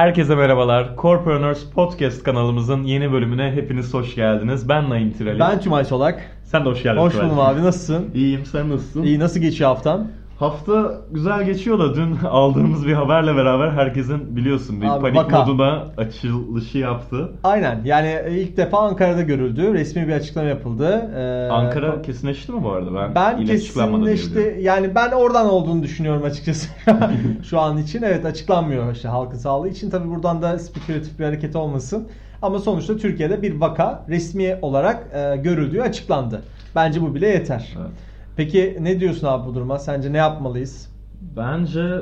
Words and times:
Herkese 0.00 0.34
merhabalar. 0.34 0.96
Corpreneurs 0.96 1.64
Podcast 1.64 2.22
kanalımızın 2.22 2.82
yeni 2.82 3.12
bölümüne 3.12 3.52
hepiniz 3.52 3.94
hoş 3.94 4.14
geldiniz. 4.14 4.68
Ben 4.68 4.90
Naim 4.90 5.12
Tireli. 5.12 5.40
Ben 5.40 5.60
Tümay 5.60 5.84
Solak. 5.84 6.20
Sen 6.44 6.64
de 6.64 6.68
hoş 6.68 6.82
geldin. 6.82 7.00
Hoş 7.00 7.12
Tülay'cığım. 7.12 7.36
buldum 7.36 7.46
abi 7.46 7.62
nasılsın? 7.62 8.10
İyiyim 8.14 8.46
sen 8.46 8.70
nasılsın? 8.70 9.02
İyi 9.02 9.18
nasıl 9.18 9.40
geçiyor 9.40 9.70
haftan? 9.70 10.08
Hafta 10.40 11.00
güzel 11.10 11.44
geçiyor 11.44 11.78
da 11.78 11.94
dün 11.94 12.16
aldığımız 12.30 12.86
bir 12.86 12.92
haberle 12.92 13.36
beraber 13.36 13.70
herkesin 13.70 14.36
biliyorsun 14.36 14.80
bir 14.80 14.86
Abi, 14.86 15.00
panik 15.00 15.16
vaka. 15.16 15.40
moduna 15.40 15.86
açılışı 15.96 16.78
yaptı. 16.78 17.32
Aynen 17.44 17.80
yani 17.84 18.20
ilk 18.30 18.56
defa 18.56 18.78
Ankara'da 18.78 19.22
görüldü. 19.22 19.74
Resmi 19.74 20.08
bir 20.08 20.12
açıklama 20.12 20.48
yapıldı. 20.48 21.10
Ee, 21.16 21.52
Ankara 21.52 22.02
kesinleşti 22.02 22.52
mi 22.52 22.64
bu 22.64 22.70
arada? 22.70 22.94
Ben, 22.94 23.14
ben 23.14 23.38
yine 23.38 23.52
kesinleşti. 23.52 24.58
Yani 24.60 24.94
ben 24.94 25.10
oradan 25.10 25.50
olduğunu 25.50 25.82
düşünüyorum 25.82 26.22
açıkçası. 26.24 26.68
Şu 27.42 27.60
an 27.60 27.78
için 27.78 28.02
evet 28.02 28.24
açıklanmıyor 28.24 28.92
işte 28.92 29.08
halkın 29.08 29.38
sağlığı 29.38 29.68
için. 29.68 29.90
Tabi 29.90 30.10
buradan 30.10 30.42
da 30.42 30.58
spekülatif 30.58 31.18
bir 31.18 31.24
hareket 31.24 31.56
olmasın. 31.56 32.08
Ama 32.42 32.58
sonuçta 32.58 32.96
Türkiye'de 32.96 33.42
bir 33.42 33.60
vaka 33.60 34.04
resmi 34.08 34.58
olarak 34.62 35.06
e, 35.14 35.36
görüldüğü 35.36 35.80
açıklandı. 35.80 36.42
Bence 36.74 37.02
bu 37.02 37.14
bile 37.14 37.28
yeter. 37.28 37.68
Evet. 37.80 38.09
Peki 38.40 38.76
ne 38.80 39.00
diyorsun 39.00 39.26
abi 39.26 39.48
bu 39.48 39.54
duruma? 39.54 39.78
Sence 39.78 40.12
ne 40.12 40.16
yapmalıyız? 40.16 40.90
Bence 41.36 42.00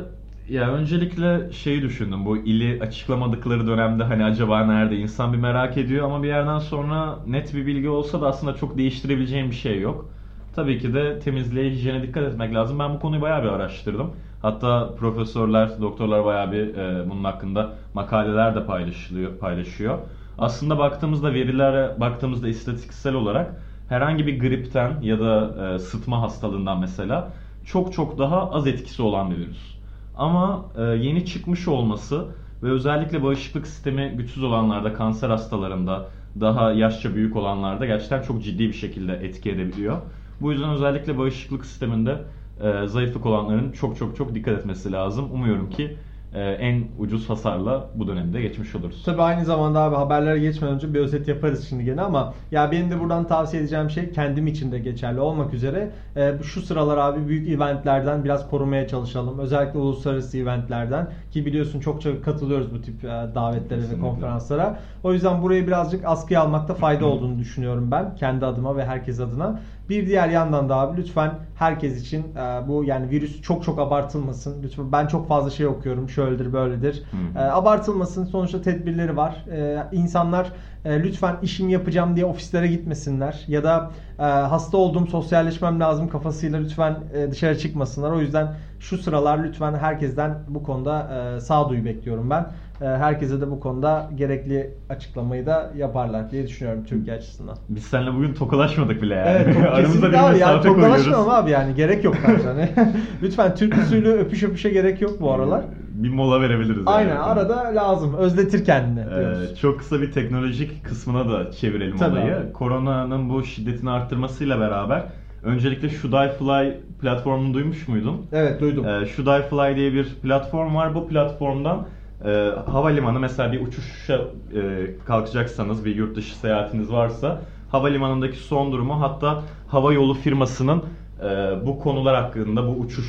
ya 0.48 0.72
öncelikle 0.72 1.52
şeyi 1.52 1.82
düşündüm 1.82 2.26
bu 2.26 2.36
ili 2.36 2.82
açıklamadıkları 2.82 3.66
dönemde 3.66 4.04
hani 4.04 4.24
acaba 4.24 4.64
nerede 4.64 4.96
insan 4.96 5.32
bir 5.32 5.38
merak 5.38 5.76
ediyor 5.76 6.04
ama 6.04 6.22
bir 6.22 6.28
yerden 6.28 6.58
sonra 6.58 7.18
net 7.26 7.54
bir 7.54 7.66
bilgi 7.66 7.88
olsa 7.88 8.20
da 8.20 8.26
aslında 8.26 8.54
çok 8.54 8.78
değiştirebileceğim 8.78 9.50
bir 9.50 9.54
şey 9.54 9.80
yok. 9.80 10.10
Tabii 10.56 10.78
ki 10.78 10.94
de 10.94 11.18
temizliğe, 11.18 11.70
hijyene 11.70 12.02
dikkat 12.02 12.22
etmek 12.22 12.54
lazım. 12.54 12.78
Ben 12.78 12.94
bu 12.94 13.00
konuyu 13.00 13.22
bayağı 13.22 13.42
bir 13.42 13.48
araştırdım. 13.48 14.10
Hatta 14.42 14.94
profesörler, 14.98 15.80
doktorlar 15.80 16.24
bayağı 16.24 16.52
bir 16.52 16.76
e, 16.76 17.10
bunun 17.10 17.24
hakkında 17.24 17.72
makaleler 17.94 18.54
de 18.54 18.66
paylaşılıyor, 18.66 19.38
paylaşıyor. 19.38 19.98
Aslında 20.38 20.78
baktığımızda 20.78 21.34
verilere 21.34 22.00
baktığımızda 22.00 22.48
istatistiksel 22.48 23.14
olarak 23.14 23.67
herhangi 23.88 24.26
bir 24.26 24.40
gripten 24.40 25.00
ya 25.00 25.20
da 25.20 25.54
e, 25.74 25.78
sıtma 25.78 26.22
hastalığından 26.22 26.80
mesela 26.80 27.32
çok 27.66 27.92
çok 27.92 28.18
daha 28.18 28.50
az 28.50 28.66
etkisi 28.66 29.02
olan 29.02 29.30
bir 29.30 29.36
virüs. 29.36 29.78
Ama 30.16 30.64
e, 30.78 30.82
yeni 30.82 31.26
çıkmış 31.26 31.68
olması 31.68 32.26
ve 32.62 32.70
özellikle 32.70 33.22
bağışıklık 33.22 33.66
sistemi 33.66 34.14
güçsüz 34.16 34.42
olanlarda, 34.42 34.94
kanser 34.94 35.30
hastalarında, 35.30 36.08
daha 36.40 36.72
yaşça 36.72 37.14
büyük 37.14 37.36
olanlarda 37.36 37.86
gerçekten 37.86 38.22
çok 38.22 38.42
ciddi 38.42 38.68
bir 38.68 38.72
şekilde 38.72 39.12
etki 39.12 39.50
edebiliyor. 39.50 39.98
Bu 40.40 40.52
yüzden 40.52 40.70
özellikle 40.70 41.18
bağışıklık 41.18 41.66
sisteminde 41.66 42.24
e, 42.60 42.86
zayıflık 42.86 43.26
olanların 43.26 43.72
çok 43.72 43.96
çok 43.96 44.16
çok 44.16 44.34
dikkat 44.34 44.58
etmesi 44.58 44.92
lazım. 44.92 45.32
Umuyorum 45.32 45.70
ki 45.70 45.96
en 46.34 46.84
ucuz 46.98 47.30
hasarla 47.30 47.88
bu 47.94 48.06
dönemde 48.08 48.42
geçmiş 48.42 48.74
oluruz. 48.74 49.02
Tabii 49.04 49.22
aynı 49.22 49.44
zamanda 49.44 49.80
abi 49.80 49.96
haberlere 49.96 50.38
geçmeden 50.38 50.74
önce 50.74 50.94
bir 50.94 51.00
özet 51.00 51.28
yaparız 51.28 51.66
şimdi 51.68 51.84
gene 51.84 52.00
ama 52.00 52.34
ya 52.50 52.72
benim 52.72 52.90
de 52.90 53.00
buradan 53.00 53.26
tavsiye 53.26 53.62
edeceğim 53.62 53.90
şey 53.90 54.10
kendim 54.10 54.46
için 54.46 54.72
de 54.72 54.78
geçerli 54.78 55.20
olmak 55.20 55.54
üzere 55.54 55.90
e, 56.16 56.32
şu 56.42 56.60
sıralar 56.62 56.98
abi 56.98 57.28
büyük 57.28 57.48
eventlerden 57.48 58.24
biraz 58.24 58.50
korumaya 58.50 58.88
çalışalım. 58.88 59.38
Özellikle 59.38 59.78
uluslararası 59.78 60.38
eventlerden 60.38 61.08
ki 61.30 61.46
biliyorsun 61.46 61.80
çokça 61.80 62.22
katılıyoruz 62.22 62.74
bu 62.74 62.82
tip 62.82 63.04
e, 63.04 63.08
davetlere 63.08 63.80
Kesinlikle. 63.80 63.96
ve 63.96 64.00
konferanslara. 64.08 64.78
O 65.02 65.12
yüzden 65.12 65.42
burayı 65.42 65.66
birazcık 65.66 66.04
askıya 66.04 66.40
almakta 66.42 66.74
fayda 66.74 67.06
olduğunu 67.06 67.38
düşünüyorum 67.38 67.90
ben 67.90 68.16
kendi 68.16 68.46
adıma 68.46 68.76
ve 68.76 68.84
herkes 68.86 69.20
adına. 69.20 69.60
Bir 69.88 70.06
diğer 70.06 70.28
yandan 70.28 70.68
da 70.68 70.76
abi 70.76 71.00
lütfen 71.00 71.30
herkes 71.54 72.02
için 72.02 72.20
e, 72.36 72.68
bu 72.68 72.84
yani 72.84 73.10
virüs 73.10 73.42
çok 73.42 73.64
çok 73.64 73.78
abartılmasın. 73.78 74.62
Lütfen 74.62 74.92
ben 74.92 75.06
çok 75.06 75.28
fazla 75.28 75.50
şey 75.50 75.66
okuyorum. 75.66 76.08
Şöyledir 76.08 76.52
böyledir. 76.52 77.02
Hı 77.10 77.38
hı. 77.40 77.44
E, 77.44 77.50
abartılmasın. 77.50 78.24
Sonuçta 78.24 78.62
tedbirleri 78.62 79.16
var. 79.16 79.44
E, 79.52 79.86
insanlar 79.92 80.52
e, 80.84 81.02
lütfen 81.02 81.36
işimi 81.42 81.72
yapacağım 81.72 82.16
diye 82.16 82.26
ofislere 82.26 82.66
gitmesinler. 82.66 83.44
Ya 83.48 83.64
da 83.64 83.90
e, 84.18 84.22
hasta 84.22 84.76
olduğum 84.76 85.06
sosyalleşmem 85.06 85.80
lazım 85.80 86.08
kafasıyla 86.08 86.58
lütfen 86.58 86.96
e, 87.14 87.30
dışarı 87.30 87.58
çıkmasınlar. 87.58 88.10
O 88.10 88.20
yüzden 88.20 88.54
şu 88.80 88.98
sıralar 88.98 89.44
lütfen 89.44 89.74
herkesten 89.74 90.38
bu 90.48 90.62
konuda 90.62 91.08
e, 91.36 91.40
sağduyu 91.40 91.84
bekliyorum 91.84 92.30
ben. 92.30 92.46
E, 92.80 92.84
herkese 92.84 93.40
de 93.40 93.50
bu 93.50 93.60
konuda 93.60 94.10
gerekli 94.14 94.70
açıklamayı 94.90 95.46
da 95.46 95.72
yaparlar 95.76 96.30
diye 96.30 96.46
düşünüyorum 96.46 96.84
Türkiye 96.84 97.16
açısından. 97.16 97.56
Biz 97.68 97.82
seninle 97.82 98.14
bugün 98.14 98.34
tokalaşmadık 98.34 99.02
bile 99.02 99.14
yani. 99.14 99.28
Evet, 99.44 99.56
Aramızda 99.72 100.12
bir 100.12 100.30
abi 100.30 100.38
yani 100.38 100.62
tokalaşmam 100.62 101.28
abi 101.30 101.50
yani 101.50 101.74
gerek 101.74 102.04
yok 102.04 102.14
bence 102.28 102.42
hani. 102.48 102.68
Lütfen 103.22 103.54
Türk 103.54 103.78
usulü 103.78 104.08
öpüş 104.10 104.42
öpüşe 104.42 104.70
gerek 104.70 105.02
yok 105.02 105.20
bu 105.20 105.32
aralar. 105.32 105.62
Bir 105.94 106.08
mola 106.08 106.40
verebiliriz. 106.40 106.76
yani. 106.86 106.88
Aynen 106.96 107.16
arada 107.16 107.56
lazım. 107.74 108.14
Özletir 108.14 108.64
kendini 108.64 109.00
Ee, 109.00 109.54
çok 109.60 109.78
kısa 109.78 110.00
bir 110.00 110.12
teknolojik 110.12 110.84
kısmına 110.84 111.30
da 111.32 111.52
çevirelim 111.52 111.96
Tabii 111.96 112.18
olayı. 112.18 112.36
abi. 112.36 112.52
Koronanın 112.52 113.30
bu 113.30 113.44
şiddetini 113.44 113.90
arttırmasıyla 113.90 114.60
beraber 114.60 115.02
öncelikle 115.42 115.88
Shudifly 115.88 116.80
platformunu 117.00 117.54
duymuş 117.54 117.88
muydun? 117.88 118.26
Evet 118.32 118.60
duydum. 118.60 118.84
Ee, 118.88 119.06
Shudifly 119.06 119.76
diye 119.76 119.92
bir 119.92 120.04
platform 120.22 120.74
var. 120.74 120.94
Bu 120.94 121.08
platformdan 121.08 121.86
e, 122.24 122.50
havalimanı 122.66 123.20
mesela 123.20 123.52
bir 123.52 123.60
uçuşa 123.60 124.14
e, 124.54 124.86
kalkacaksanız 125.06 125.84
bir 125.84 125.96
yurt 125.96 126.16
dışı 126.16 126.36
seyahatiniz 126.38 126.92
varsa 126.92 127.40
havalimanındaki 127.70 128.36
son 128.38 128.72
durumu 128.72 129.00
hatta 129.00 129.42
hava 129.68 129.92
yolu 129.92 130.14
firmasının 130.14 130.82
e, 131.22 131.26
bu 131.66 131.78
konular 131.78 132.16
hakkında 132.24 132.66
bu 132.68 132.70
uçuş 132.70 133.06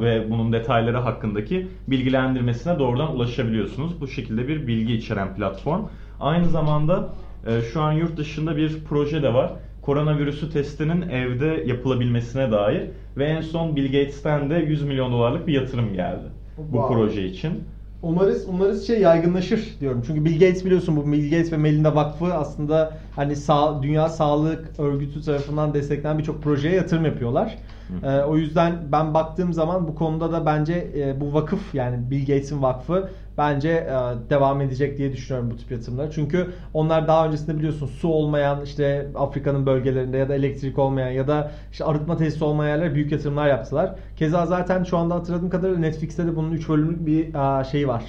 ve 0.00 0.30
bunun 0.30 0.52
detayları 0.52 0.96
hakkındaki 0.96 1.68
bilgilendirmesine 1.88 2.78
doğrudan 2.78 3.16
ulaşabiliyorsunuz. 3.16 4.00
Bu 4.00 4.08
şekilde 4.08 4.48
bir 4.48 4.66
bilgi 4.66 4.94
içeren 4.94 5.34
platform. 5.34 5.82
Aynı 6.20 6.48
zamanda 6.48 7.08
e, 7.46 7.60
şu 7.62 7.80
an 7.80 7.92
yurt 7.92 8.16
dışında 8.16 8.56
bir 8.56 8.84
proje 8.88 9.22
de 9.22 9.34
var. 9.34 9.52
Koronavirüsü 9.82 10.50
testinin 10.50 11.02
evde 11.02 11.64
yapılabilmesine 11.66 12.52
dair 12.52 12.82
ve 13.16 13.24
en 13.24 13.40
son 13.40 13.76
Bill 13.76 13.84
Gates'ten 13.86 14.50
de 14.50 14.54
100 14.54 14.82
milyon 14.82 15.12
dolarlık 15.12 15.46
bir 15.46 15.52
yatırım 15.52 15.92
geldi 15.92 16.24
bu 16.58 16.62
Wow. 16.62 16.94
proje 16.94 17.24
için. 17.24 17.64
Umarız 18.02 18.48
umarız 18.48 18.86
şey 18.86 19.00
yaygınlaşır 19.00 19.76
diyorum. 19.80 20.02
Çünkü 20.06 20.24
Bill 20.24 20.40
Gates 20.40 20.64
biliyorsun 20.64 20.96
bu 20.96 21.12
Bill 21.12 21.30
Gates 21.30 21.52
ve 21.52 21.56
Melinda 21.56 21.94
Vakfı 21.94 22.34
aslında 22.34 22.99
hani 23.16 23.36
sağ, 23.36 23.82
Dünya 23.82 24.08
Sağlık 24.08 24.70
Örgütü 24.78 25.22
tarafından 25.22 25.74
desteklenen 25.74 26.18
birçok 26.18 26.42
projeye 26.42 26.74
yatırım 26.74 27.04
yapıyorlar. 27.04 27.58
Ee, 28.04 28.20
o 28.20 28.36
yüzden 28.36 28.78
ben 28.92 29.14
baktığım 29.14 29.52
zaman 29.52 29.88
bu 29.88 29.94
konuda 29.94 30.32
da 30.32 30.46
bence 30.46 30.90
e, 30.96 31.20
bu 31.20 31.34
vakıf 31.34 31.74
yani 31.74 32.10
Bill 32.10 32.20
Gates'in 32.20 32.62
vakfı 32.62 33.10
bence 33.38 33.68
e, 33.68 34.30
devam 34.30 34.60
edecek 34.60 34.98
diye 34.98 35.12
düşünüyorum 35.12 35.50
bu 35.50 35.56
tip 35.56 35.70
yatırımları. 35.70 36.10
Çünkü 36.10 36.50
onlar 36.74 37.08
daha 37.08 37.26
öncesinde 37.26 37.58
biliyorsun 37.58 37.86
su 37.86 38.08
olmayan 38.08 38.64
işte 38.64 39.06
Afrika'nın 39.14 39.66
bölgelerinde 39.66 40.16
ya 40.16 40.28
da 40.28 40.34
elektrik 40.34 40.78
olmayan 40.78 41.10
ya 41.10 41.28
da 41.28 41.50
işte 41.72 41.84
arıtma 41.84 42.16
tesisi 42.16 42.44
olmayan 42.44 42.76
yerlere 42.76 42.94
büyük 42.94 43.12
yatırımlar 43.12 43.48
yaptılar. 43.48 43.94
Keza 44.16 44.46
zaten 44.46 44.84
şu 44.84 44.98
anda 44.98 45.14
hatırladığım 45.14 45.50
kadarıyla 45.50 45.80
Netflix'te 45.80 46.26
de 46.26 46.36
bunun 46.36 46.52
3 46.52 46.68
bölümlük 46.68 47.06
bir 47.06 47.34
e, 47.60 47.64
şeyi 47.64 47.88
var. 47.88 48.04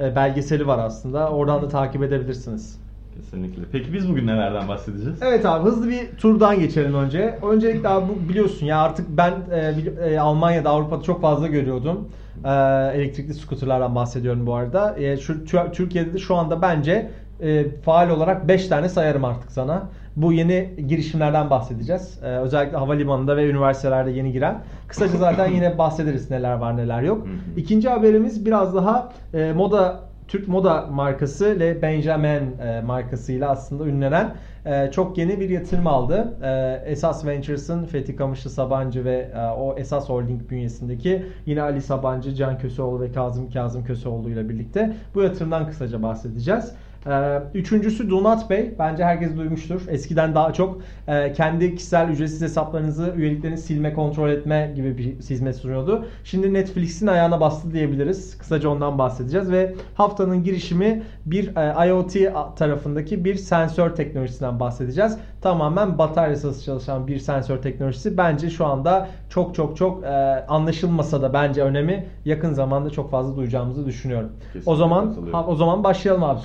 E, 0.00 0.16
belgeseli 0.16 0.66
var 0.66 0.78
aslında. 0.78 1.30
Oradan 1.30 1.62
da 1.62 1.68
takip 1.68 2.02
edebilirsiniz. 2.02 2.87
Kesinlikle. 3.22 3.62
Peki 3.72 3.92
biz 3.92 4.08
bugün 4.08 4.26
nelerden 4.26 4.68
bahsedeceğiz? 4.68 5.22
Evet 5.22 5.46
abi 5.46 5.64
hızlı 5.64 5.88
bir 5.88 6.16
turdan 6.18 6.58
geçelim 6.60 6.94
önce. 6.94 7.38
Öncelikle 7.50 7.88
abi 7.88 8.06
bu 8.08 8.28
biliyorsun 8.28 8.66
ya 8.66 8.78
artık 8.78 9.06
ben 9.08 9.32
e, 9.52 9.74
e, 10.10 10.18
Almanya'da 10.18 10.70
Avrupa'da 10.70 11.02
çok 11.02 11.20
fazla 11.20 11.46
görüyordum. 11.46 12.08
E, 12.44 12.48
elektrikli 12.94 13.34
skuterlardan 13.34 13.94
bahsediyorum 13.94 14.46
bu 14.46 14.54
arada. 14.54 14.94
E, 14.98 15.16
şu 15.16 15.32
Tü- 15.32 15.72
Türkiye'de 15.72 16.12
de 16.14 16.18
şu 16.18 16.36
anda 16.36 16.62
bence 16.62 17.10
e, 17.42 17.70
faal 17.70 18.10
olarak 18.10 18.48
5 18.48 18.66
tane 18.68 18.88
sayarım 18.88 19.24
artık 19.24 19.52
sana. 19.52 19.82
Bu 20.16 20.32
yeni 20.32 20.74
girişimlerden 20.88 21.50
bahsedeceğiz. 21.50 22.18
E, 22.22 22.26
özellikle 22.26 22.76
havalimanında 22.76 23.36
ve 23.36 23.50
üniversitelerde 23.50 24.10
yeni 24.10 24.32
giren. 24.32 24.62
Kısaca 24.88 25.18
zaten 25.18 25.50
yine 25.54 25.78
bahsederiz 25.78 26.30
neler 26.30 26.54
var 26.54 26.76
neler 26.76 27.02
yok. 27.02 27.26
İkinci 27.56 27.88
haberimiz 27.88 28.46
biraz 28.46 28.74
daha 28.74 29.12
e, 29.34 29.52
moda 29.52 30.07
Türk 30.28 30.48
moda 30.48 30.86
markası 30.86 31.56
Le 31.60 31.82
Benjamin 31.82 32.58
e, 32.58 32.80
markasıyla 32.80 33.50
aslında 33.50 33.86
ünlenen 33.86 34.34
e, 34.64 34.90
çok 34.90 35.18
yeni 35.18 35.40
bir 35.40 35.50
yatırım 35.50 35.86
aldı. 35.86 36.36
E, 36.42 36.82
Esas 36.90 37.26
Ventures'ın 37.26 37.84
Fethi 37.84 38.16
Kamışlı 38.16 38.50
Sabancı 38.50 39.04
ve 39.04 39.28
o 39.58 39.74
Esas 39.78 40.08
Holding 40.08 40.50
bünyesindeki 40.50 41.26
yine 41.46 41.62
Ali 41.62 41.82
Sabancı, 41.82 42.34
Can 42.34 42.58
Köseoğlu 42.58 43.00
ve 43.00 43.12
Kazım 43.12 43.50
Kazım 43.50 43.84
Köseoğlu 43.84 44.30
ile 44.30 44.48
birlikte 44.48 44.96
bu 45.14 45.22
yatırımdan 45.22 45.66
kısaca 45.66 46.02
bahsedeceğiz. 46.02 46.72
Ee, 47.08 47.42
Üçüncüsü 47.54 48.10
Donat 48.10 48.50
Bey. 48.50 48.74
Bence 48.78 49.04
herkes 49.04 49.36
duymuştur. 49.36 49.80
Eskiden 49.88 50.34
daha 50.34 50.52
çok 50.52 50.78
e, 51.08 51.32
kendi 51.32 51.74
kişisel 51.74 52.08
ücretsiz 52.08 52.42
hesaplarınızı, 52.42 53.12
üyeliklerini 53.16 53.58
silme, 53.58 53.94
kontrol 53.94 54.30
etme 54.30 54.72
gibi 54.76 54.98
bir 54.98 55.04
hizmet 55.04 55.56
sunuyordu. 55.56 56.06
Şimdi 56.24 56.54
Netflix'in 56.54 57.06
ayağına 57.06 57.40
bastı 57.40 57.72
diyebiliriz. 57.72 58.38
Kısaca 58.38 58.68
ondan 58.68 58.98
bahsedeceğiz 58.98 59.52
ve 59.52 59.74
haftanın 59.94 60.44
girişimi 60.44 61.02
bir 61.26 61.56
e, 61.56 61.88
IoT 61.88 62.16
tarafındaki 62.56 63.24
bir 63.24 63.34
sensör 63.34 63.90
teknolojisinden 63.90 64.60
bahsedeceğiz. 64.60 65.18
Tamamen 65.40 65.98
bataryasız 65.98 66.64
çalışan 66.64 67.06
bir 67.06 67.18
sensör 67.18 67.62
teknolojisi. 67.62 68.16
Bence 68.18 68.50
şu 68.50 68.66
anda 68.66 69.08
çok 69.30 69.54
çok 69.54 69.76
çok 69.76 70.04
e, 70.04 70.08
anlaşılmasa 70.48 71.22
da 71.22 71.32
bence 71.32 71.62
önemi 71.62 72.06
yakın 72.24 72.52
zamanda 72.52 72.90
çok 72.90 73.10
fazla 73.10 73.36
duyacağımızı 73.36 73.86
düşünüyorum. 73.86 74.30
Kesinlikle 74.42 74.70
o 74.70 74.76
zaman 74.76 75.14
o 75.46 75.54
zaman 75.54 75.84
başlayalım 75.84 76.24
abi 76.24 76.40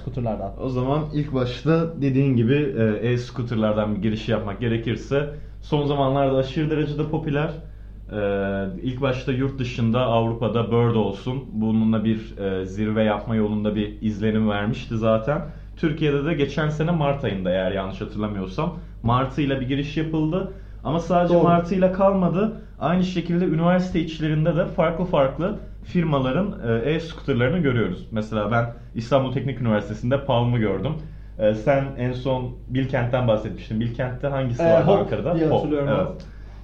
O 0.60 0.70
zaman 0.70 1.06
ilk 1.14 1.34
başta 1.34 2.02
dediğin 2.02 2.36
gibi 2.36 2.76
e, 2.78 3.10
e-scooterlardan 3.10 3.96
bir 3.96 4.02
giriş 4.02 4.30
yapmak 4.30 4.60
gerekirse 4.60 5.30
son 5.62 5.86
zamanlarda 5.86 6.38
aşırı 6.38 6.70
derecede 6.70 7.10
popüler. 7.10 7.52
E, 8.12 8.82
ilk 8.82 9.02
başta 9.02 9.32
yurt 9.32 9.60
dışında 9.60 10.02
Avrupa'da 10.02 10.68
Bird 10.68 10.96
olsun 10.96 11.44
bununla 11.52 12.04
bir 12.04 12.38
e, 12.38 12.66
zirve 12.66 13.04
yapma 13.04 13.36
yolunda 13.36 13.76
bir 13.76 14.02
izlenim 14.02 14.50
vermişti 14.50 14.98
zaten. 14.98 15.42
Türkiye'de 15.78 16.26
de 16.26 16.34
geçen 16.34 16.70
sene 16.70 16.92
Mart 16.92 17.24
ayında 17.24 17.50
eğer 17.50 17.72
yanlış 17.72 18.02
hatırlamıyorsam 18.02 18.78
Mart'ıyla 19.04 19.62
bir 19.62 19.68
giriş 19.68 19.98
yapıldı. 19.98 20.54
Ama 20.84 21.00
sadece 21.00 21.34
Doğru. 21.34 21.44
Mart'ıyla 21.44 21.94
kalmadı. 21.94 22.62
Aynı 22.80 23.04
şekilde 23.04 23.46
üniversite 23.46 24.00
içlerinde 24.00 24.56
de 24.56 24.66
farklı 24.66 25.06
farklı 25.06 25.60
firmaların 25.84 26.56
e, 26.70 26.92
e-scooterlarını 26.92 27.60
görüyoruz. 27.60 28.08
Mesela 28.12 28.52
ben 28.52 28.74
İstanbul 28.96 29.32
Teknik 29.32 29.62
Üniversitesi'nde 29.62 30.26
Palm'ı 30.26 30.58
gördüm. 30.58 30.94
E, 31.40 31.54
sen 31.54 31.86
en 31.98 32.14
son 32.14 32.52
Bilkent'ten 32.68 33.28
bahsetmiştin. 33.28 33.80
Bilkent'te 33.80 34.28
hangisi 34.28 34.64
Ee, 34.64 34.74
vardı 34.74 34.86
Hop 34.86 35.00
Ankara'da? 35.00 35.36
diye 35.36 35.50
Hop, 35.50 35.68
evet. 35.74 36.08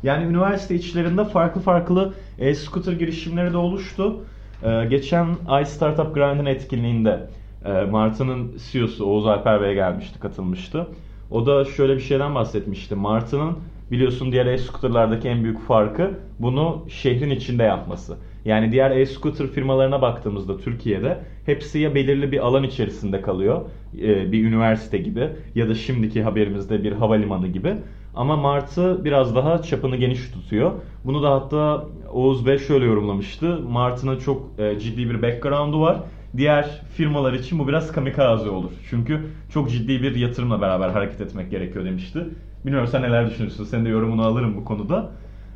Yani 0.04 0.26
üniversite 0.26 0.76
içlerinde 0.76 1.26
farklı 1.26 1.62
farklı 1.62 2.14
e-scooter 2.40 2.94
girişimleri 2.94 3.54
de 3.54 3.58
oluştu. 3.58 4.16
E, 4.64 4.86
geçen 4.86 5.28
Ay 5.48 5.66
Startup 5.66 6.16
Grind'in 6.16 6.46
etkinliğinde 6.46 7.20
e, 7.66 7.72
Martı'nın 7.82 8.58
CEO'su 8.72 9.06
Oğuz 9.06 9.28
Alper 9.28 9.62
Bey 9.62 9.74
gelmişti, 9.74 10.20
katılmıştı. 10.20 10.88
O 11.32 11.46
da 11.46 11.66
şöyle 11.66 11.96
bir 11.96 12.02
şeyden 12.02 12.36
bahsetmişti. 12.36 12.96
Martı'nın 12.96 13.58
biliyorsun 13.92 14.32
diğer 14.32 14.46
e-scooterlardaki 14.46 15.28
en 15.28 15.44
büyük 15.44 15.60
farkı 15.60 16.12
bunu 16.40 16.86
şehrin 16.90 17.30
içinde 17.30 17.64
yapması. 17.64 18.18
Yani 18.46 18.72
diğer 18.72 18.92
e-scooter 18.92 19.48
firmalarına 19.48 20.02
baktığımızda 20.02 20.58
Türkiye'de 20.58 21.18
hepsi 21.46 21.80
ya 21.80 21.96
belirli 21.96 22.32
bir 22.32 22.40
alan 22.40 22.64
içerisinde 22.64 23.22
kalıyor, 23.22 23.62
e, 24.02 24.32
bir 24.32 24.46
üniversite 24.46 24.98
gibi 24.98 25.30
ya 25.56 25.70
da 25.70 25.76
şimdiki 25.76 26.24
haberimizde 26.24 26.84
bir 26.84 26.92
havalimanı 26.92 27.48
gibi. 27.48 27.76
Ama 28.16 28.36
Martı 28.36 29.06
biraz 29.06 29.36
daha 29.36 29.62
çapını 29.62 29.96
geniş 29.96 30.32
tutuyor. 30.32 30.72
Bunu 31.06 31.24
da 31.24 31.32
hatta 31.32 31.86
Oğuz 32.14 32.46
Bey 32.46 32.58
şöyle 32.58 32.86
yorumlamıştı. 32.86 33.60
Martı'nın 33.70 34.18
çok 34.18 34.60
e, 34.60 34.80
ciddi 34.80 35.10
bir 35.10 35.22
background'u 35.22 35.82
var. 35.82 35.98
Diğer 36.38 36.82
firmalar 36.94 37.34
için 37.34 37.60
bu 37.60 37.68
biraz 37.68 37.92
kamikaze 37.92 38.50
olur. 38.50 38.72
Çünkü 38.90 39.20
çok 39.54 39.70
ciddi 39.72 40.04
bir 40.04 40.16
yatırımla 40.16 40.62
beraber 40.62 40.90
hareket 40.90 41.22
etmek 41.22 41.52
gerekiyor 41.52 41.86
demişti. 41.86 42.20
Bilmiyorum 42.66 42.90
sen 42.92 43.02
neler 43.02 43.30
düşünüyorsun? 43.30 43.64
Senin 43.64 43.86
de 43.86 43.90
yorumunu 43.90 44.26
alırım 44.26 44.56
bu 44.58 44.66
konuda. 44.66 45.12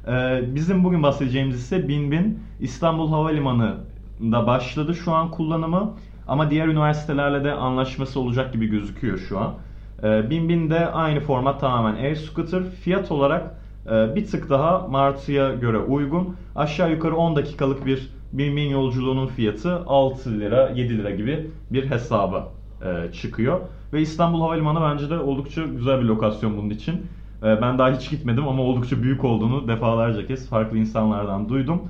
Ee, 0.08 0.42
bizim 0.56 0.84
bugün 0.84 1.04
bahsedeceğimiz 1.04 1.56
ise 1.56 1.88
Binbin 1.88 2.40
İstanbul 2.60 3.10
Havalimanı'nda 3.10 4.48
başladı 4.48 4.96
şu 4.96 5.12
an 5.12 5.32
kullanımı. 5.32 5.94
Ama 6.28 6.50
diğer 6.50 6.68
üniversitelerle 6.68 7.44
de 7.44 7.52
anlaşması 7.52 8.20
olacak 8.20 8.54
gibi 8.54 8.68
gözüküyor 8.68 9.18
şu 9.18 9.40
an. 9.40 9.54
Ee, 10.04 10.30
Binbin 10.30 10.70
de 10.70 10.88
aynı 10.88 11.20
format 11.20 11.60
tamamen 11.60 12.04
e-scooter. 12.04 12.64
Fiyat 12.64 13.12
olarak 13.12 13.56
e, 13.92 14.16
bir 14.16 14.26
tık 14.26 14.50
daha 14.50 14.88
Martı'ya 14.88 15.54
göre 15.54 15.78
uygun. 15.78 16.36
Aşağı 16.56 16.92
yukarı 16.92 17.16
10 17.16 17.36
dakikalık 17.36 17.86
bir 17.86 18.10
Binbin 18.34 18.70
yolculuğunun 18.70 19.28
fiyatı 19.28 19.76
6 19.76 20.40
lira 20.40 20.70
7 20.70 20.98
lira 20.98 21.12
gibi 21.12 21.52
bir 21.72 21.92
hesaba 21.92 22.52
e, 22.86 23.12
çıkıyor. 23.12 23.60
Ve 23.94 24.02
İstanbul 24.02 24.42
Havalimanı 24.42 24.82
bence 24.82 25.10
de 25.10 25.20
oldukça 25.20 25.64
güzel 25.64 26.00
bir 26.00 26.06
lokasyon 26.06 26.58
bunun 26.58 26.70
için. 26.70 26.94
E, 27.44 27.62
ben 27.62 27.78
daha 27.80 27.92
hiç 27.92 28.10
gitmedim 28.10 28.48
ama 28.48 28.64
oldukça 28.64 29.02
büyük 29.04 29.24
olduğunu 29.24 29.68
defalarca 29.68 30.28
kez 30.28 30.50
farklı 30.50 30.78
insanlardan 30.78 31.50
duydum. 31.50 31.82